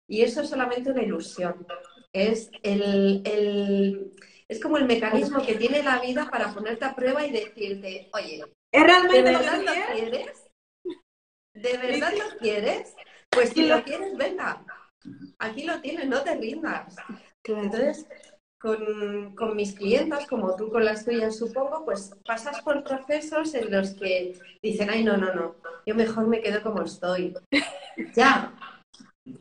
[0.08, 1.66] Y eso es solamente una ilusión.
[2.12, 4.12] Es, el,
[4.48, 8.42] es como el mecanismo que tiene la vida para ponerte a prueba y decirte, oye,
[8.72, 10.45] ¿es realmente ¿de verdad lo, quieres?
[11.56, 12.94] ¿De verdad lo quieres?
[13.30, 14.64] Pues si lo quieres, venga.
[15.38, 16.96] Aquí lo tienes, no te rindas.
[17.44, 18.06] Entonces,
[18.58, 23.70] con, con, mis clientas, como tú con las tuyas, supongo, pues pasas por procesos en
[23.70, 27.34] los que dicen, ay, no, no, no, yo mejor me quedo como estoy.
[28.14, 28.52] ya,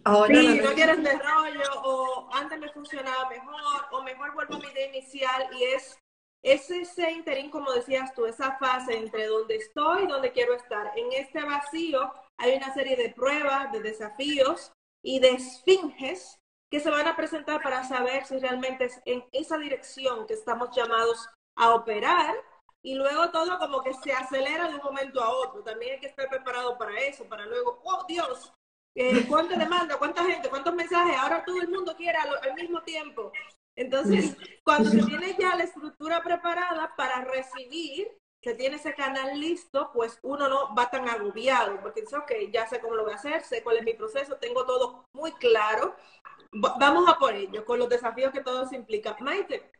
[0.04, 4.60] Ahora sí, no, quieres de rollo, o antes me funcionaba mejor, o mejor vuelvo a
[4.60, 5.97] mi idea inicial, y es,
[6.45, 10.91] es ese interín, como decías tú, esa fase entre donde estoy y donde quiero estar.
[10.95, 14.71] En este vacío hay una serie de pruebas, de desafíos
[15.03, 19.58] y de esfinges que se van a presentar para saber si realmente es en esa
[19.58, 21.27] dirección que estamos llamados
[21.58, 22.36] a operar
[22.84, 25.63] y luego todo como que se acelera de un momento a otro.
[25.63, 28.53] También hay que estar preparado para eso, para luego, oh Dios,
[28.93, 29.97] eh, ¿cuánta demanda?
[29.97, 30.47] ¿Cuánta gente?
[30.47, 31.17] ¿Cuántos mensajes?
[31.17, 33.31] Ahora todo el mundo quiere al, mismo tiempo.
[33.75, 38.07] Entonces, cuando se tiene ya la estructura preparada para recibir,
[38.41, 42.67] se tiene ese canal listo, pues uno no va tan agobiado, porque dice, ok, ya
[42.67, 45.95] sé cómo lo voy a hacer, sé cuál es mi proceso, tengo todo muy claro.
[46.51, 49.17] Vamos a por ello, con los desafíos que todo se implica.
[49.19, 49.71] Maite,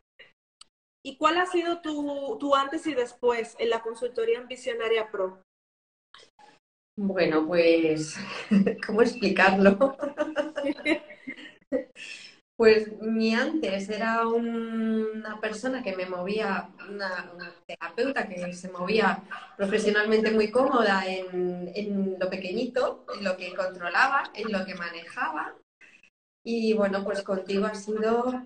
[1.04, 5.42] ¿y cuál ha sido tu, tu antes y después en la consultoría en Visionaria Pro?
[6.98, 8.16] Bueno, pues,
[8.86, 9.78] ¿cómo explicarlo?
[12.56, 17.30] Pues mi antes era una persona que me movía, una,
[17.66, 19.22] terapeuta que se movía
[19.58, 25.54] profesionalmente muy cómoda en, en, lo pequeñito, en lo que controlaba, en lo que manejaba.
[26.42, 28.42] Y bueno, pues contigo ha sido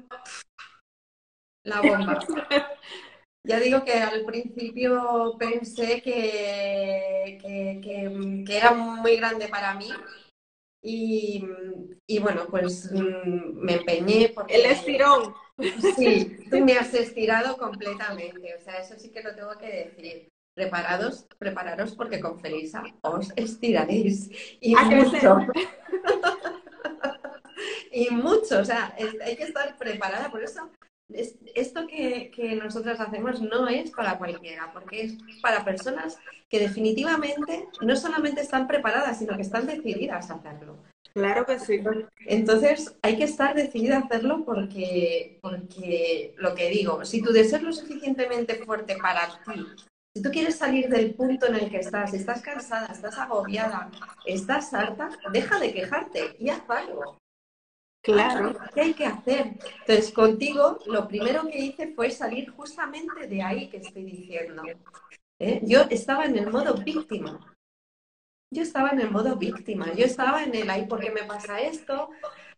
[1.65, 2.19] la bomba.
[3.43, 9.89] Ya digo que al principio pensé que, que, era muy grande para mí
[10.83, 14.57] y, bueno, pues mm, me empeñé porque...
[14.57, 15.35] El estirón.
[15.97, 20.29] Sí, tú me has estirado completamente, o sea, eso sí que lo tengo que decir.
[20.55, 24.31] Preparados, prepararos porque con Felisa os estiraréis.
[24.61, 25.39] Y mucho.
[27.93, 30.71] y mucho, o sea, hay que estar preparada, por eso
[31.55, 36.19] esto que, que, nosotras hacemos no es para cualquiera, porque es para personas
[36.49, 40.77] que definitivamente no solamente están preparadas, sino que están decididas a hacerlo.
[41.15, 41.81] Claro que sí.
[42.27, 47.59] Entonces hay que estar decidida a hacerlo porque, porque lo que digo, si tu deseo
[47.59, 49.67] es lo suficientemente fuerte para ti,
[50.15, 53.91] si tú quieres salir del punto en el que estás, estás cansada, estás agobiada,
[54.25, 57.19] estás harta, deja de quejarte y haz algo.
[58.03, 58.57] Claro.
[58.75, 59.59] ¿Qué hay que hacer?
[59.81, 64.63] Entonces, contigo, lo primero que hice fue salir justamente de ahí que estoy diciendo.
[65.39, 65.61] ¿eh?
[65.65, 67.55] Yo estaba en el modo víctima.
[68.51, 69.93] Yo estaba en el modo víctima.
[69.93, 72.11] Yo estaba en el, ay, ¿por qué me pasa esto?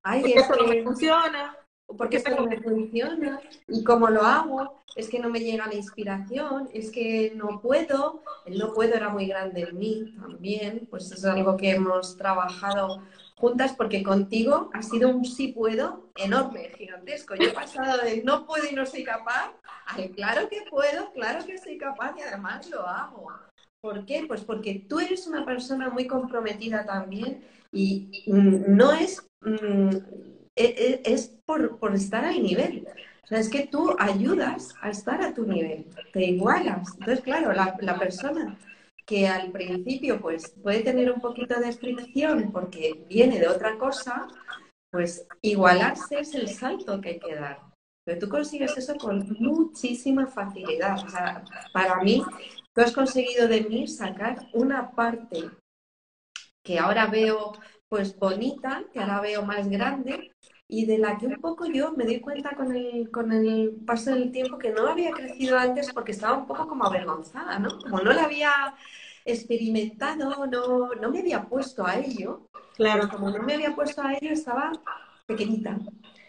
[0.02, 1.56] Ay, esto no me funciona.
[1.98, 3.40] Porque esto no me funciona.
[3.66, 4.82] ¿Y cómo lo hago?
[4.94, 6.70] Es que no me llega la inspiración.
[6.72, 8.22] Es que no puedo.
[8.46, 10.86] El no puedo era muy grande en mí también.
[10.88, 13.02] Pues es algo que hemos trabajado
[13.42, 17.34] juntas porque contigo ha sido un sí puedo enorme, gigantesco.
[17.34, 19.50] Yo he pasado de no puedo y no soy capaz
[19.88, 23.32] a claro que puedo, claro que soy capaz y además lo hago.
[23.80, 24.26] ¿Por qué?
[24.28, 29.96] Pues porque tú eres una persona muy comprometida también y no es, mm,
[30.54, 32.86] e, e, es por, por estar al nivel.
[33.28, 36.92] O es que tú ayudas a estar a tu nivel, te igualas.
[36.92, 38.56] Entonces, claro, la, la persona
[39.06, 44.26] que al principio pues puede tener un poquito de fricción porque viene de otra cosa,
[44.90, 47.60] pues igualarse es el salto que hay que dar.
[48.04, 51.04] Pero tú consigues eso con muchísima facilidad.
[51.04, 52.22] O sea, para mí,
[52.74, 55.50] tú has conseguido de mí sacar una parte
[56.64, 57.52] que ahora veo
[57.88, 60.32] pues bonita, que ahora veo más grande
[60.72, 64.14] y de la que un poco yo me di cuenta con el, con el paso
[64.14, 67.78] del tiempo que no había crecido antes porque estaba un poco como avergonzada, ¿no?
[67.78, 68.74] Como no la había
[69.26, 72.48] experimentado, no, no me había puesto a ello.
[72.74, 73.06] Claro.
[73.10, 74.72] como no me había puesto a ello, estaba
[75.26, 75.78] pequeñita,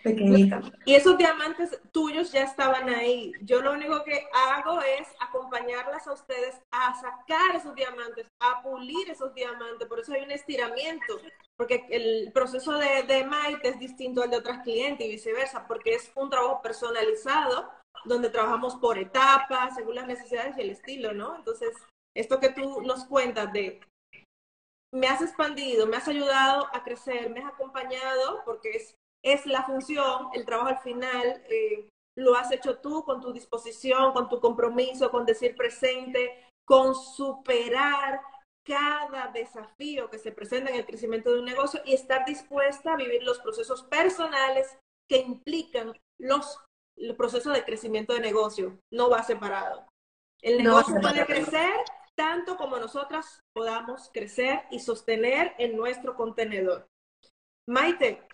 [0.03, 0.61] pequeñita.
[0.85, 3.31] Y esos diamantes tuyos ya estaban ahí.
[3.41, 9.09] Yo lo único que hago es acompañarlas a ustedes a sacar esos diamantes, a pulir
[9.09, 9.87] esos diamantes.
[9.87, 11.17] Por eso hay un estiramiento,
[11.55, 15.95] porque el proceso de, de Maite es distinto al de otras clientes y viceversa, porque
[15.95, 17.69] es un trabajo personalizado
[18.05, 21.37] donde trabajamos por etapas, según las necesidades y el estilo, ¿no?
[21.37, 21.69] Entonces,
[22.15, 23.79] esto que tú nos cuentas de
[24.93, 29.63] me has expandido, me has ayudado a crecer, me has acompañado, porque es, es la
[29.63, 34.39] función, el trabajo al final, eh, lo has hecho tú con tu disposición, con tu
[34.39, 38.21] compromiso, con decir presente, con superar
[38.65, 42.97] cada desafío que se presenta en el crecimiento de un negocio y estar dispuesta a
[42.97, 44.77] vivir los procesos personales
[45.09, 46.59] que implican los,
[46.97, 48.79] el proceso de crecimiento de negocio.
[48.91, 49.87] No va separado.
[50.41, 51.73] El negocio puede crecer
[52.15, 56.87] tanto como nosotras podamos crecer y sostener en nuestro contenedor.
[57.67, 58.27] Maite,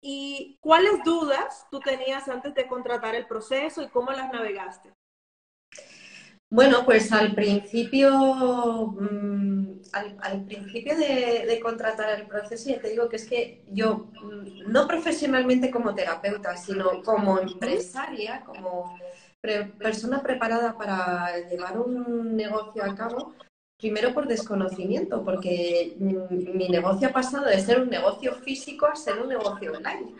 [0.00, 4.92] ¿y cuáles dudas tú tenías antes de contratar el proceso y cómo las navegaste?
[6.50, 8.10] Bueno, pues al principio,
[8.98, 14.70] mm, al, principio de, contratar el proceso, ya te digo que es que yo, mm,
[14.72, 18.98] no profesionalmente como terapeuta, sino como empresaria, como
[19.78, 23.34] persona preparada para llevar un negocio a cabo,
[23.78, 29.18] primero por desconocimiento, porque mi negocio ha pasado de ser un negocio físico a ser
[29.18, 30.14] un negocio online.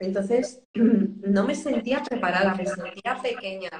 [0.00, 3.70] Entonces, no me sentía preparada, me sentía pequeña,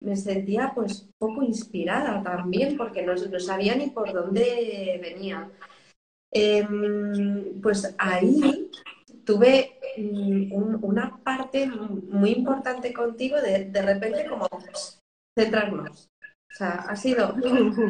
[0.00, 5.50] me sentía pues poco inspirada también, porque no, sabía ni por dónde venía.
[6.32, 8.70] Em, pues ahí
[9.24, 14.48] tuve mm, una parte muy importante contigo de, de repente como
[15.38, 16.11] centrarnos.
[16.52, 17.34] O sea, ha sido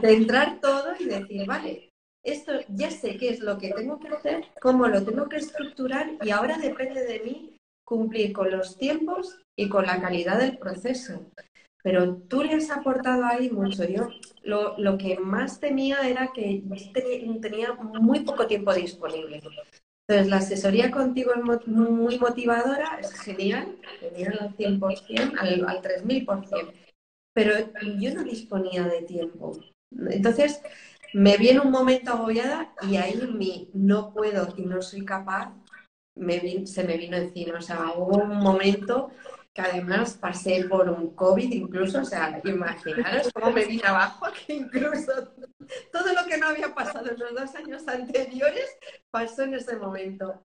[0.01, 1.91] centrar todo y decir, vale,
[2.25, 6.13] esto ya sé qué es lo que tengo que hacer, cómo lo tengo que estructurar
[6.23, 11.27] y ahora depende de mí cumplir con los tiempos y con la calidad del proceso.
[11.83, 13.85] Pero tú le has aportado ahí mucho.
[13.85, 14.09] Yo
[14.45, 16.63] lo, lo que más temía era que
[17.41, 19.43] tenía muy poco tiempo disponible.
[20.07, 26.73] Entonces, la asesoría contigo es muy motivadora, es genial, genial al 100%, al, al 3000%,
[27.35, 27.55] pero
[27.99, 29.59] yo no disponía de tiempo.
[30.11, 30.61] Entonces,
[31.15, 35.53] me viene un momento agobiada y ahí mi no puedo y no soy capaz
[36.15, 37.59] me, se me vino encima.
[37.59, 39.11] O sea, hubo un momento
[39.53, 44.55] que además pasé por un COVID incluso, o sea, imaginaros cómo me vine abajo, que
[44.55, 45.13] incluso
[45.93, 48.79] todo lo que no había pasado en los dos años anteriores
[49.11, 50.43] pasó en ese momento.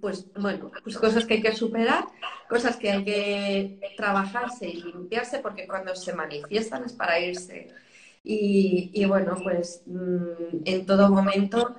[0.00, 2.04] Pues bueno, pues cosas que hay que superar,
[2.48, 7.68] cosas que hay que trabajarse y limpiarse, porque cuando se manifiestan es para irse.
[8.22, 11.76] Y, y bueno, pues mm, en todo momento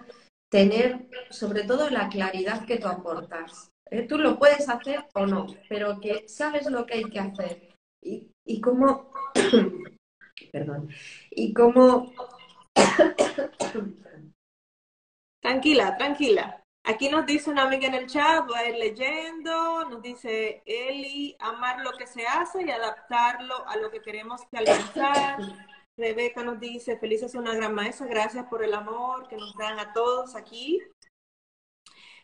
[0.50, 3.72] tener sobre todo la claridad que tú aportas.
[3.90, 4.04] ¿eh?
[4.08, 7.76] Tú lo puedes hacer o no, pero que sabes lo que hay que hacer.
[8.02, 9.12] Y, y cómo,
[10.52, 10.90] perdón,
[11.30, 12.12] y cómo...
[15.42, 16.59] tranquila, tranquila.
[16.90, 21.36] Aquí nos dice una amiga en el chat, voy a ir leyendo, nos dice Eli,
[21.40, 25.38] amar lo que se hace y adaptarlo a lo que queremos que alcanzar.
[25.98, 29.80] Rebeca nos dice, feliz es una gran maestra, gracias por el amor que nos dan
[29.80, 30.82] a todos aquí.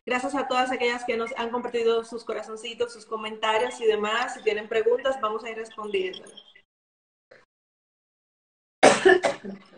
[0.04, 4.34] Gracias a todas aquellas que nos han compartido sus corazoncitos, sus comentarios y demás.
[4.34, 6.24] Si tienen preguntas, vamos a ir respondiendo.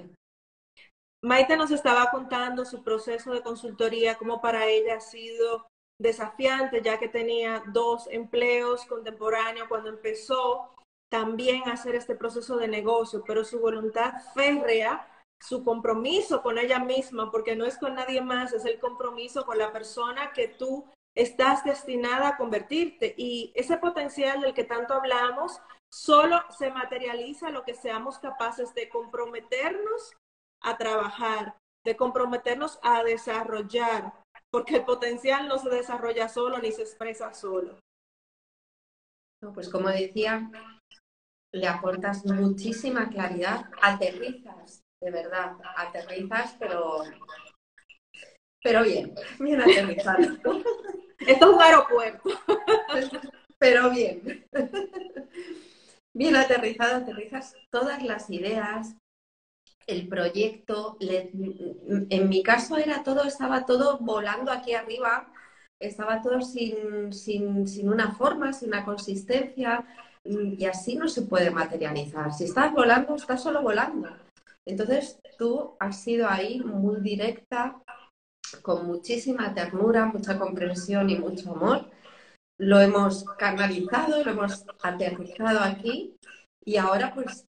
[1.28, 5.68] Maite nos estaba contando su proceso de consultoría, cómo para ella ha sido
[6.00, 10.74] desafiante, ya que tenía dos empleos contemporáneos cuando empezó
[11.12, 15.06] también a hacer este proceso de negocio, pero su voluntad férrea
[15.44, 19.58] su compromiso con ella misma, porque no es con nadie más, es el compromiso con
[19.58, 23.14] la persona que tú estás destinada a convertirte.
[23.18, 25.60] Y ese potencial del que tanto hablamos
[25.92, 30.14] solo se materializa lo que seamos capaces de comprometernos
[30.62, 34.14] a trabajar, de comprometernos a desarrollar,
[34.52, 37.80] porque el potencial no se desarrolla solo ni se expresa solo.
[39.54, 40.50] pues como decía,
[41.54, 47.04] le aportas muchísima claridad, aterrizas de verdad, aterrizas, pero,
[48.64, 50.20] pero bien, bien aterrizado.
[51.20, 52.30] Esto es un aeropuerto.
[53.60, 54.46] pero bien.
[56.14, 58.96] Bien aterrizado, aterrizas todas las ideas,
[59.88, 60.98] el proyecto.
[61.00, 65.32] en mi caso era todo, estaba todo volando aquí arriba,
[65.80, 69.86] estaba todo sin, sin, sin una forma, sin una consistencia,
[70.24, 72.34] y así no se puede materializar.
[72.34, 74.10] Si estás volando, estás solo volando.
[74.66, 77.82] Entonces tú has sido ahí muy directa,
[78.62, 81.90] con muchísima ternura, mucha comprensión y mucho amor.
[82.60, 86.18] Lo hemos canalizado, lo hemos aterrizado aquí
[86.66, 87.47] y ahora pues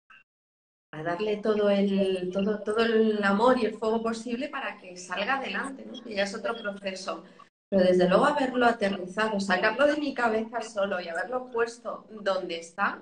[0.93, 5.37] a darle todo el, todo, todo el amor y el fuego posible para que salga
[5.37, 5.95] adelante, ¿no?
[6.09, 7.25] ya es otro proceso.
[7.71, 13.01] Pero desde luego haberlo aterrizado, sacarlo de mi cabeza solo y haberlo puesto donde está,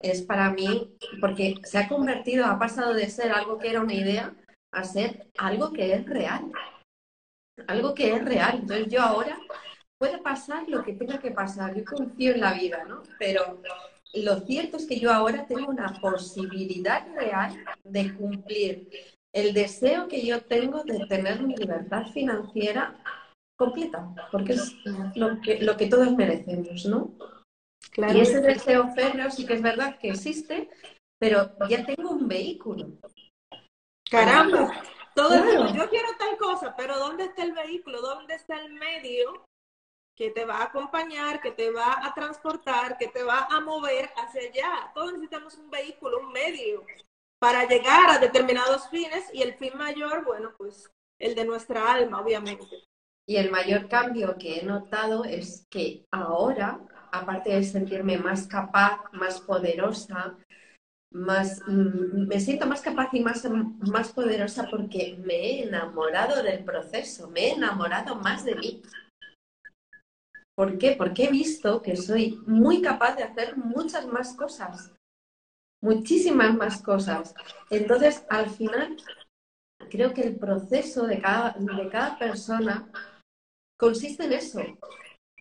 [0.00, 3.94] es para mí, porque se ha convertido, ha pasado de ser algo que era una
[3.94, 4.32] idea
[4.72, 6.52] a ser algo que es real.
[7.66, 8.60] Algo que es real.
[8.60, 9.36] Entonces yo ahora
[9.98, 11.74] puede pasar lo que tenga que pasar.
[11.74, 13.02] Yo confío en la vida, ¿no?
[13.18, 13.60] Pero
[14.14, 18.88] lo cierto es que yo ahora tengo una posibilidad real de cumplir
[19.34, 23.02] el deseo que yo tengo de tener mi libertad financiera
[23.56, 24.74] completa, porque es
[25.16, 27.12] lo que, lo que todos merecemos, ¿no?
[27.96, 30.70] Y ese deseo férreo sí que es verdad que existe,
[31.18, 32.92] pero ya tengo un vehículo.
[34.10, 34.70] Caramba,
[35.14, 35.34] todo
[35.74, 38.00] yo quiero tal cosa, pero ¿dónde está el vehículo?
[38.00, 39.44] ¿Dónde está el medio
[40.18, 44.10] que te va a acompañar, que te va a transportar, que te va a mover
[44.16, 44.90] hacia allá.
[44.92, 46.84] Todos necesitamos un vehículo, un medio
[47.38, 50.90] para llegar a determinados fines y el fin mayor, bueno, pues
[51.20, 52.66] el de nuestra alma, obviamente.
[53.28, 56.80] Y el mayor cambio que he notado es que ahora,
[57.12, 60.36] aparte de sentirme más capaz, más poderosa,
[61.12, 66.64] más, mm, me siento más capaz y más, más poderosa porque me he enamorado del
[66.64, 68.82] proceso, me he enamorado más de mí.
[70.58, 70.96] ¿Por qué?
[70.98, 74.92] Porque he visto que soy muy capaz de hacer muchas más cosas,
[75.80, 77.32] muchísimas más cosas.
[77.70, 78.96] Entonces, al final,
[79.88, 82.90] creo que el proceso de cada, de cada persona
[83.78, 84.60] consiste en eso,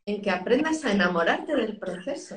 [0.05, 2.36] en que aprendas a enamorarte del proceso.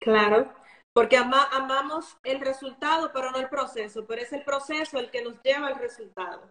[0.00, 0.52] Claro,
[0.92, 5.40] porque amamos el resultado, pero no el proceso, pero es el proceso el que nos
[5.44, 6.50] lleva al resultado.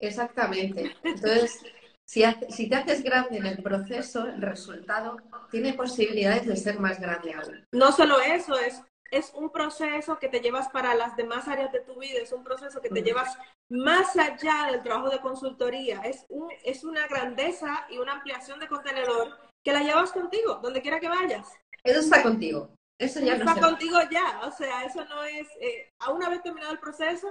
[0.00, 0.92] Exactamente.
[1.04, 1.62] Entonces,
[2.06, 5.16] si, si, te haces grande en el proceso, el resultado
[5.50, 7.64] tiene posibilidades de ser más grande aún.
[7.72, 8.80] No solo eso, es,
[9.10, 12.44] es un proceso que te llevas para las demás áreas de tu vida, es un
[12.44, 13.36] proceso que te llevas
[13.68, 18.68] más allá del trabajo de consultoría, es, un, es una grandeza y una ampliación de
[18.68, 21.48] contenedor que la llevas contigo, donde quiera que vayas.
[21.82, 22.70] Eso está contigo.
[22.98, 26.72] Eso ya está contigo ya, o sea, eso no es, eh, a una vez terminado
[26.72, 27.28] el proceso,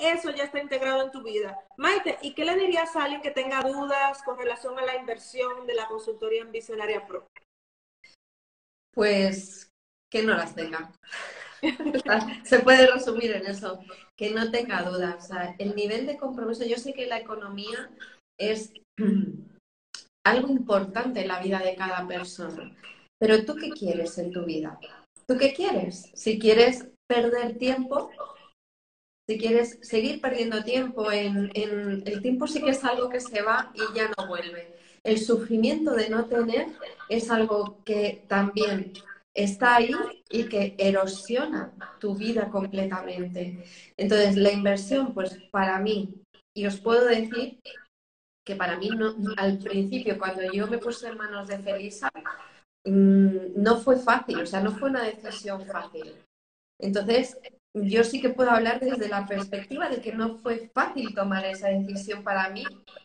[0.00, 1.58] eso ya está integrado en tu vida.
[1.76, 5.66] Maite, ¿y qué le dirías a alguien que tenga dudas con relación a la inversión
[5.66, 7.26] de la consultoría en Visionaria Pro?
[8.92, 9.70] Pues
[10.10, 10.92] que no las tenga.
[12.44, 13.80] Se puede resumir en eso,
[14.16, 15.24] que no tenga dudas.
[15.24, 17.90] O sea, el nivel de compromiso, yo sé que la economía
[18.38, 18.72] es
[20.26, 22.76] algo importante en la vida de cada persona,
[23.18, 24.78] pero tú qué quieres en tu vida?
[25.26, 26.10] ¿Tú qué quieres?
[26.14, 28.10] Si quieres perder tiempo,
[29.30, 33.70] si quieres seguir perdiendo tiempo en, el tiempo sí que es algo que se va
[33.74, 34.74] y ya no vuelve.
[35.04, 36.66] El sufrimiento de no tener
[37.08, 38.92] es algo que también
[39.32, 39.94] está ahí
[40.28, 43.62] y que erosiona tu vida completamente.
[43.96, 46.12] Entonces, la inversión, pues para mí,
[46.52, 47.60] y os puedo decir
[48.44, 48.90] que para mí
[49.36, 52.10] al principio, cuando yo me puse en manos de Felisa,
[52.84, 56.16] mm, no fue fácil, o sea, no fue una decisión fácil.
[56.80, 57.38] Entonces,
[57.72, 61.68] yo sí que puedo hablar desde la perspectiva de que no fue fácil tomar esa
[61.68, 62.64] decisión para mí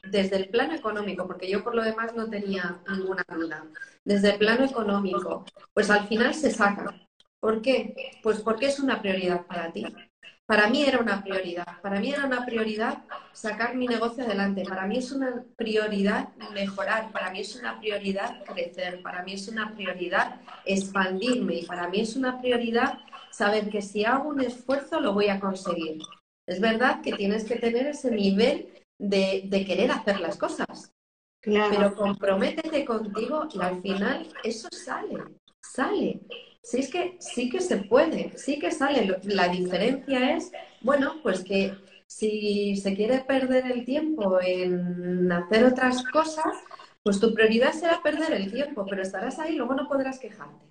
[0.09, 3.65] desde el plano económico, porque yo por lo demás no tenía ninguna duda.
[4.03, 6.93] Desde el plano económico, pues al final se saca.
[7.39, 7.93] ¿Por qué?
[8.23, 9.85] Pues porque es una prioridad para ti.
[10.47, 11.81] Para mí era una prioridad.
[11.81, 13.03] Para mí era una prioridad
[13.33, 14.63] sacar mi negocio adelante.
[14.67, 17.11] Para mí es una prioridad mejorar.
[17.11, 19.01] Para mí es una prioridad crecer.
[19.01, 21.55] Para mí es una prioridad expandirme.
[21.55, 22.99] Y para mí es una prioridad
[23.35, 26.01] saber que si hago un esfuerzo lo voy a conseguir.
[26.47, 30.93] Es verdad que tienes que tener ese nivel de, querer hacer las cosas.
[31.41, 35.23] Pero comprométete contigo y al final eso sale,
[35.61, 36.21] sale.
[36.63, 39.19] Sí, es que sí que se puede, sí que sale.
[39.23, 41.75] La diferencia es, bueno, pues que
[42.07, 46.55] si se quiere perder el tiempo en hacer otras cosas,
[47.03, 50.65] pues tu prioridad será perder el tiempo, pero estarás ahí y luego no podrás quejarte.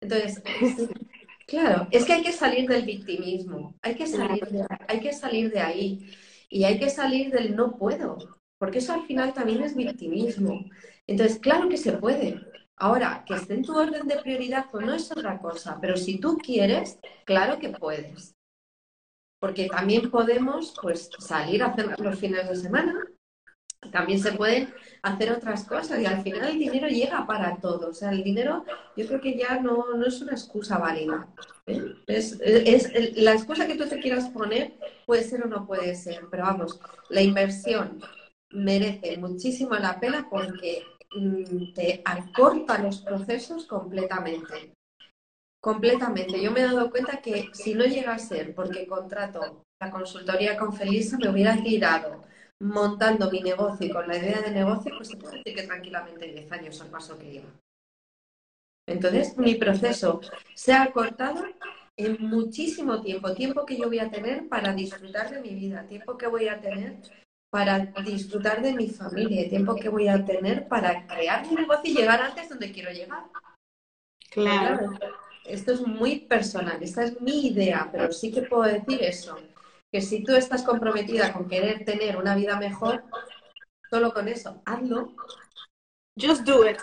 [0.00, 0.42] Entonces,
[1.46, 5.52] Claro, es que hay que salir del victimismo, hay que salir de, hay que salir
[5.52, 6.10] de ahí
[6.48, 8.18] y hay que salir del no puedo,
[8.58, 10.64] porque eso al final también es victimismo.
[11.06, 12.40] Entonces, claro que se puede.
[12.76, 16.18] Ahora, que esté en tu orden de prioridad o no es otra cosa, pero si
[16.18, 18.34] tú quieres, claro que puedes.
[19.38, 22.94] Porque también podemos pues, salir a hacer los fines de semana,
[23.90, 24.72] también se pueden
[25.02, 27.90] hacer otras cosas y al final el dinero llega para todo.
[27.90, 28.64] O sea, el dinero
[28.96, 31.28] yo creo que ya no, es una excusa válida.
[31.66, 31.94] ¿eh?
[32.06, 32.38] Es,
[33.16, 34.74] la excusa que tú te quieras poner
[35.06, 38.00] puede ser o no puede ser, pero vamos, la inversión
[38.50, 40.82] merece muchísimo la pena porque
[41.14, 44.72] mm, te acorta los procesos completamente.
[45.60, 46.40] Completamente.
[46.40, 50.56] Yo me he dado cuenta que si no llega a ser porque contrato la consultoría
[50.56, 52.22] con Felisa, me hubiera tirado
[52.60, 56.26] montando mi negocio y con la idea de negocio, pues se puede decir que tranquilamente
[56.26, 57.48] 10 años al paso que lleva.
[58.88, 60.20] Entonces, mi proceso
[60.54, 61.44] se ha acortado
[61.96, 66.16] en muchísimo tiempo, tiempo que yo voy a tener para disfrutar de mi vida, tiempo
[66.16, 66.96] que voy a tener
[67.50, 71.94] para disfrutar de mi familia, tiempo que voy a tener para crear mi negocio y
[71.94, 73.24] llegar antes donde quiero llegar.
[74.30, 74.90] Claro.
[75.44, 79.38] Esto es muy personal, esta es mi idea, pero sí que puedo decir eso
[79.96, 83.02] que si tú estás comprometida con querer tener una vida mejor,
[83.88, 85.14] solo con eso, hazlo.
[86.20, 86.76] Just do it.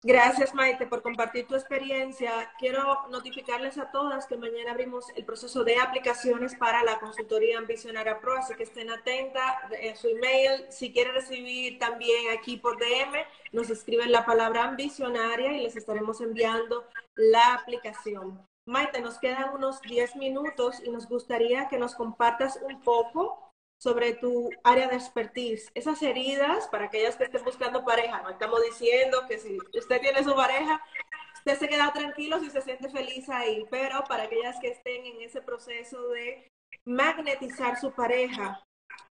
[0.00, 2.52] Gracias, Maite, por compartir tu experiencia.
[2.56, 8.20] Quiero notificarles a todas que mañana abrimos el proceso de aplicaciones para la consultoría Ambicionaria
[8.20, 10.66] Pro, así que estén atentas en su email.
[10.70, 16.20] Si quieren recibir también aquí por DM, nos escriben la palabra ambicionaria y les estaremos
[16.20, 16.84] enviando
[17.16, 18.47] la aplicación.
[18.68, 23.50] Maite, nos quedan unos 10 minutos y nos gustaría que nos compartas un poco
[23.80, 25.70] sobre tu área de expertise.
[25.74, 30.22] Esas heridas, para aquellas que estén buscando pareja, no estamos diciendo que si usted tiene
[30.22, 30.84] su pareja,
[31.32, 35.22] usted se queda tranquilo si se siente feliz ahí, pero para aquellas que estén en
[35.22, 36.46] ese proceso de
[36.84, 38.62] magnetizar su pareja,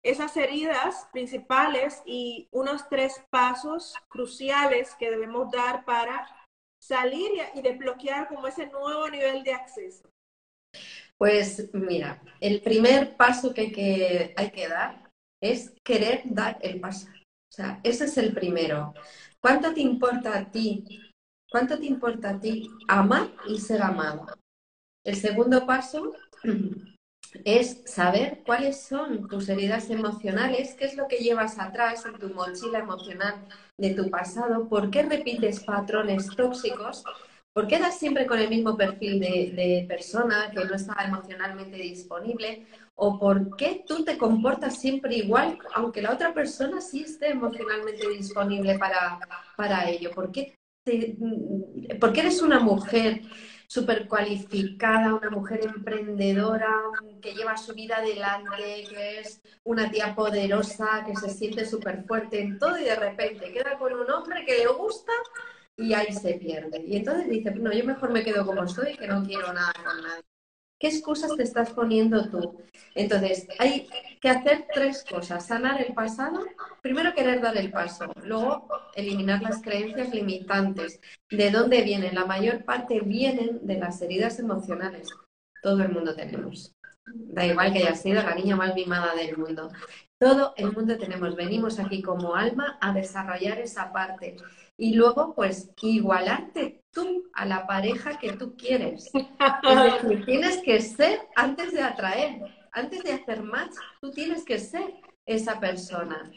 [0.02, 6.26] esas heridas principales y unos tres pasos cruciales que debemos dar para
[6.82, 10.10] salir y desbloquear como ese nuevo nivel de acceso?
[11.16, 15.10] Pues mira, el primer paso que hay que, dar
[15.40, 17.06] es querer dar el paso.
[17.08, 18.94] O sea, ese es el primero.
[19.40, 20.84] ¿Cuánto te importa a ti?
[21.48, 24.26] ¿Cuánto te importa a ti amar y ser amado?
[25.04, 26.12] El segundo paso
[27.44, 32.28] es saber cuáles son tus heridas emocionales, qué es lo que llevas atrás en tu
[32.30, 33.46] mochila emocional
[33.78, 37.04] de tu pasado, por qué repites patrones tóxicos,
[37.52, 42.66] por qué das siempre con el mismo perfil de, persona que no está emocionalmente disponible,
[42.94, 48.08] o por qué tú te comportas siempre igual, aunque la otra persona sí esté emocionalmente
[48.08, 49.18] disponible para,
[49.56, 50.56] para ello, por qué,
[52.00, 53.22] por qué eres una mujer
[53.72, 56.74] súper cualificada, una mujer emprendedora
[57.22, 62.42] que lleva su vida adelante, que es una tía poderosa, que se siente súper fuerte
[62.42, 65.12] en todo y de repente queda con un hombre que le gusta
[65.74, 66.84] y ahí se pierde.
[66.86, 70.02] Y entonces dice, no, yo mejor me quedo como estoy, que no quiero nada con
[70.02, 70.31] nadie.
[70.82, 72.60] ¿Qué excusas te estás poniendo tú?
[72.96, 73.88] Entonces, hay
[74.20, 75.46] que hacer tres cosas.
[75.46, 76.44] Sanar el pasado,
[76.82, 78.66] primero querer dar el paso, luego
[78.96, 81.00] eliminar las creencias limitantes.
[81.30, 82.16] ¿De dónde vienen?
[82.16, 85.08] La mayor parte vienen de las heridas emocionales.
[85.62, 86.74] Todo el mundo tenemos.
[87.06, 89.70] Da igual que haya sido la niña más mimada del mundo.
[90.18, 91.36] Todo el mundo tenemos.
[91.36, 94.34] Venimos aquí como alma a desarrollar esa parte
[94.76, 99.10] y luego pues igualarte tú a la pareja que tú quieres.
[99.68, 104.58] Es decir, tienes que ser antes de atraer, antes de hacer match, tú tienes que
[104.58, 104.94] ser
[105.26, 106.30] esa persona.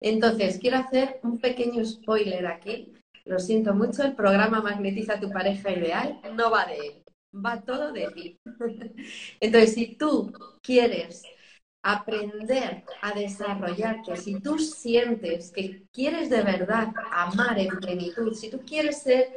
[0.00, 2.92] Entonces, quiero hacer un pequeño spoiler aquí.
[3.24, 7.02] Lo siento mucho, el programa Magnetiza tu pareja ideal no va de él,
[7.34, 8.38] va todo de ti.
[9.40, 10.32] Entonces, si tú
[10.62, 11.22] quieres
[11.82, 18.60] aprender a desarrollarte, si tú sientes que quieres de verdad amar en plenitud, si tú
[18.60, 19.28] quieres ser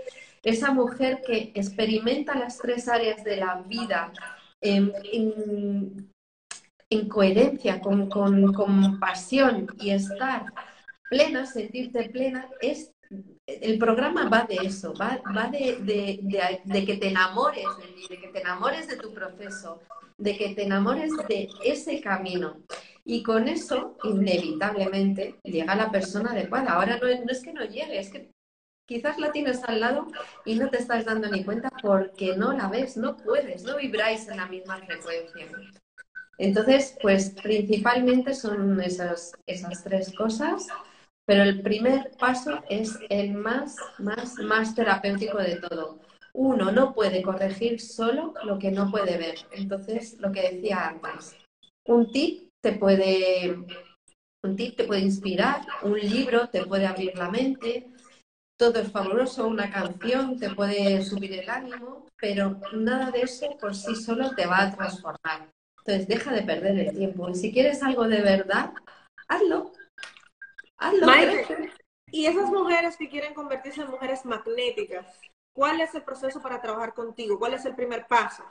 [0.43, 4.11] esa mujer que experimenta las tres áreas de la vida
[4.61, 4.91] en,
[7.09, 10.45] coherencia, con, con, pasión y estar
[11.09, 12.91] plena, sentirte plena, es
[13.45, 17.65] el programa va de eso, va, va de, de, que te enamores
[18.09, 19.81] de que te enamores de tu proceso,
[20.17, 22.57] de que te enamores de ese camino.
[23.05, 26.73] Y con eso, inevitablemente, llega la persona adecuada.
[26.73, 28.32] Ahora no, no es que no llegue, es que
[28.87, 30.07] quizás la tienes al lado
[30.45, 34.27] y no te estás dando ni cuenta porque no la ves, no puedes, no vibráis
[34.27, 35.47] en la misma frecuencia.
[36.37, 40.67] Entonces, pues principalmente son esas, esas tres cosas,
[41.25, 45.99] pero el primer paso es el más, más, más terapéutico de todo
[46.33, 49.35] uno no puede corregir solo lo que no puede ver.
[49.51, 51.37] Entonces, lo que decía antes,
[51.85, 53.55] un tip te puede,
[54.43, 57.87] un tip te puede inspirar, un libro te puede abrir la mente,
[58.63, 63.75] todo es fabuloso, una canción te puede subir el ánimo, pero nada de eso por
[63.75, 65.51] sí solo te va a transformar.
[65.79, 67.29] Entonces, deja de perder el tiempo.
[67.29, 68.71] Y si quieres algo de verdad,
[69.27, 69.73] hazlo.
[70.77, 71.07] Hazlo.
[72.09, 75.07] y esas mujeres que quieren convertirse en mujeres magnéticas,
[75.53, 77.37] ¿cuál es el proceso para trabajar contigo?
[77.37, 78.45] ¿Cuál es el primer paso?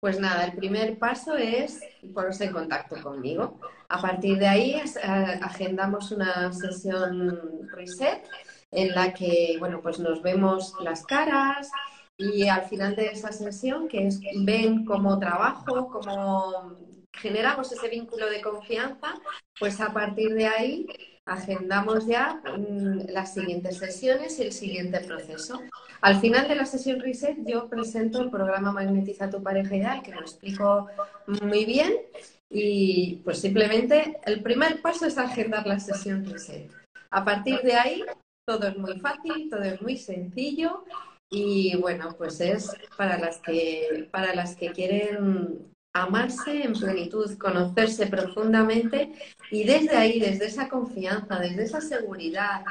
[0.00, 1.80] Pues nada, el primer paso es
[2.12, 3.60] ponerse en contacto conmigo.
[3.88, 8.28] A partir de ahí eh, agendamos una sesión reset
[8.70, 11.70] en la que, bueno, pues nos vemos las caras,
[12.18, 16.76] y al final de esa sesión, que es ven cómo trabajo, cómo
[17.12, 19.14] generamos ese vínculo de confianza,
[19.58, 20.86] pues a partir de ahí
[21.24, 25.60] agendamos ya mm, las siguientes sesiones y el siguiente proceso.
[26.00, 30.12] Al final de la sesión Reset yo presento el programa Magnetiza tu pareja ideal, que
[30.12, 30.88] lo explico
[31.42, 31.92] muy bien
[32.50, 36.70] y pues simplemente el primer paso es agendar la sesión Reset.
[37.10, 38.04] A partir de ahí
[38.48, 40.82] todo es muy fácil, todo es muy sencillo
[41.28, 48.06] y bueno, pues es para las que, para las que quieren amarse en plenitud, conocerse
[48.06, 49.12] profundamente
[49.50, 52.64] y desde ahí, desde esa confianza, desde esa seguridad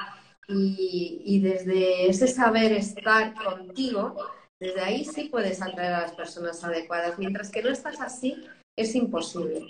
[0.47, 4.15] y, desde ese saber estar contigo,
[4.59, 7.19] desde ahí sí puedes atraer a las personas adecuadas.
[7.19, 8.43] Mientras que no estás así,
[8.75, 9.67] es imposible.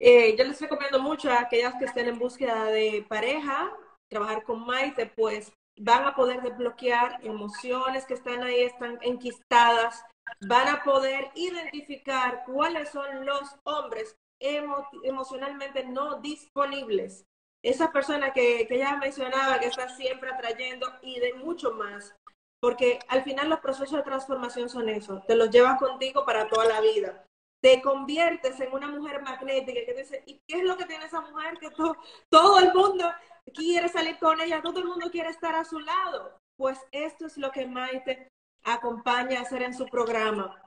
[0.00, 3.72] Eh, yo les recomiendo mucho a aquellas que estén en búsqueda de pareja,
[4.08, 10.04] trabajar con Maite, pues van a poder desbloquear emociones que están ahí, están enquistadas,
[10.40, 17.24] van a poder identificar cuáles son los hombres emocionalmente no disponibles.
[17.62, 22.14] Esa persona que, que ya mencionaba, que está siempre atrayendo y de mucho más.
[22.60, 26.66] Porque al final los procesos de transformación son eso, te los llevas contigo para toda
[26.66, 27.24] la vida.
[27.60, 31.20] Te conviertes en una mujer magnética que dice, ¿y qué es lo que tiene esa
[31.20, 31.58] mujer?
[31.58, 31.96] Que todo,
[32.28, 33.04] todo el mundo
[33.52, 36.38] quiere salir con ella, todo el mundo quiere estar a su lado.
[36.56, 38.28] Pues esto es lo que Maite
[38.64, 40.60] acompaña a hacer en su programa.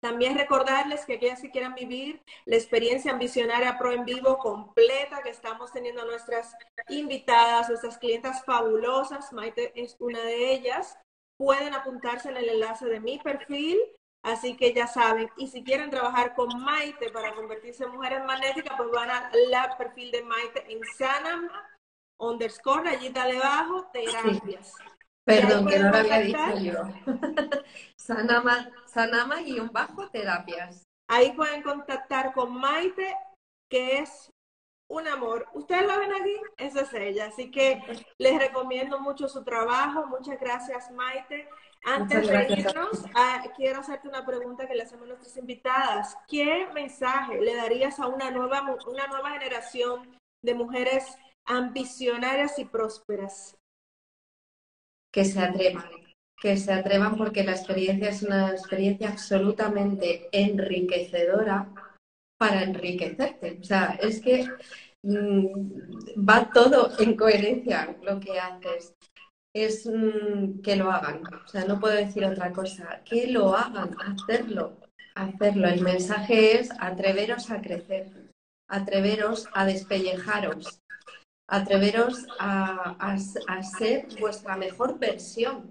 [0.00, 5.30] También recordarles que aquellas que quieran vivir la experiencia ambicionaria Pro en Vivo completa que
[5.30, 6.54] estamos teniendo nuestras
[6.88, 10.98] invitadas, nuestras clientas fabulosas, Maite es una de ellas,
[11.36, 13.78] pueden apuntarse en el enlace de mi perfil,
[14.22, 18.76] así que ya saben, y si quieren trabajar con Maite para convertirse en mujeres magnéticas,
[18.76, 21.75] pues van al perfil de Maite en Sanama
[22.18, 24.72] underscore, rayita debajo, terapias.
[25.24, 26.82] Perdón, que no lo había dicho yo.
[27.96, 30.84] Sanama, Sanama un bajo terapias.
[31.08, 33.16] Ahí pueden contactar con Maite,
[33.68, 34.30] que es
[34.88, 35.46] un amor.
[35.52, 37.26] Ustedes la ven aquí, esa es ella.
[37.26, 37.82] Así que
[38.18, 40.06] les recomiendo mucho su trabajo.
[40.06, 41.48] Muchas gracias, Maite.
[41.84, 46.16] Antes de irnos, ah, quiero hacerte una pregunta que le hacemos a nuestras invitadas.
[46.28, 53.56] ¿Qué mensaje le darías a una nueva, una nueva generación de mujeres ambicionarias y prósperas?
[55.12, 55.90] Que se atrevan,
[56.40, 61.72] que se atrevan porque la experiencia es una experiencia absolutamente enriquecedora
[62.38, 63.58] para enriquecerte.
[63.60, 64.46] O sea, es que
[65.02, 68.94] mm, va todo en coherencia lo que haces.
[69.54, 71.22] Es mm, que lo hagan.
[71.26, 73.02] O sea, no puedo decir otra cosa.
[73.04, 74.78] Que lo hagan, hacerlo,
[75.14, 75.68] hacerlo.
[75.68, 78.30] El mensaje es atreveros a crecer,
[78.68, 80.82] atreveros a despellejaros,
[81.48, 83.16] atreveros a,
[83.78, 85.70] ser vuestra mejor versión.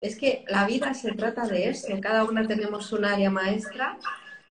[0.00, 1.88] Es que la vida se trata de eso.
[2.00, 3.98] Cada una tenemos un área maestra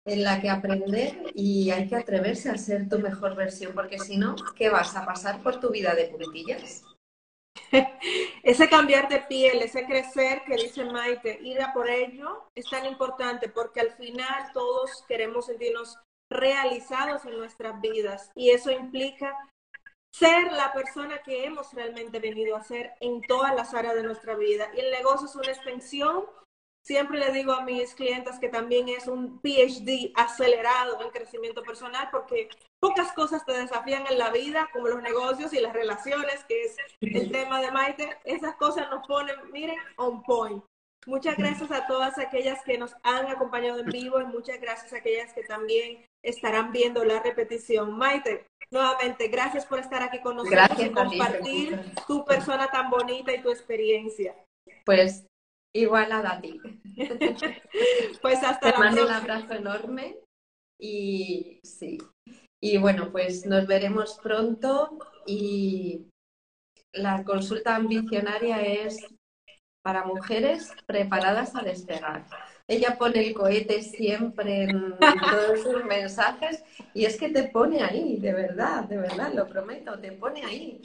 [0.05, 4.17] en la que aprender y hay que atreverse a ser tu mejor versión, porque si
[4.17, 6.85] no, ¿qué vas a pasar por tu vida de puntillas?
[8.43, 12.87] ese cambiar de piel, ese crecer que dice Maite, ir a por ello es tan
[12.87, 15.99] importante porque al final todos queremos sentirnos
[16.31, 19.35] realizados en nuestras vidas y eso implica
[20.21, 24.37] ser la persona que hemos realmente venido a ser en todas las áreas de nuestra
[24.37, 24.71] vida.
[24.77, 26.27] Y el negocio es una extensión.
[26.85, 32.09] Siempre le digo a mis clientes que también es un PhD acelerado en crecimiento personal
[32.13, 32.51] porque
[32.81, 36.77] pocas cosas te desafían en la vida, como los negocios y las relaciones, que es
[37.01, 38.19] el tema de Maite.
[38.25, 40.63] Esas cosas nos ponen, miren, on point.
[41.07, 44.97] Muchas gracias a todas aquellas que nos han acompañado en vivo y muchas gracias a
[44.99, 47.97] aquellas que también estarán viendo la repetición.
[47.97, 53.43] Maite, nuevamente, gracias por estar aquí con nosotros y compartir tu persona tan bonita y
[53.43, 54.35] tu experiencia.
[54.85, 55.27] Pues
[55.75, 56.61] igual a ti.
[58.23, 60.19] pues hasta Te mando un abrazo enorme
[60.79, 61.99] y sí.
[62.63, 66.09] Y bueno, pues nos veremos pronto y
[66.93, 69.07] la consulta ambicionaria es
[69.83, 72.27] para mujeres preparadas a despegar.
[72.69, 76.63] Ella pone el cohete siempre en todos sus mensajes
[76.95, 80.81] y es que te pone ahí, de verdad, de verdad, lo prometo, te pone ahí.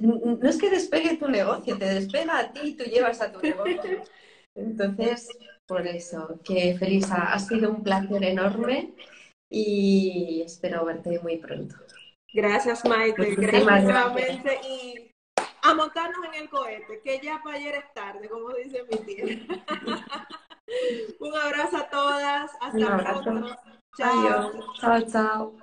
[0.00, 3.40] no es que despegue tu negocio, te despega a ti y tú llevas a tu
[3.40, 4.02] negocio.
[4.54, 5.28] Entonces,
[5.66, 8.92] por eso, que Felisa, ha sido un placer enorme
[9.50, 11.76] y espero verte muy pronto.
[12.34, 13.34] Gracias, Maite.
[13.36, 15.11] Gracias nuevamente y
[15.62, 19.24] a montarnos en el cohete, que ya para ayer es tarde, como dice mi tía.
[21.20, 22.50] un abrazo a todas.
[22.60, 23.56] Hasta pronto.
[23.96, 24.52] Chao.
[24.80, 25.56] Chao, chao.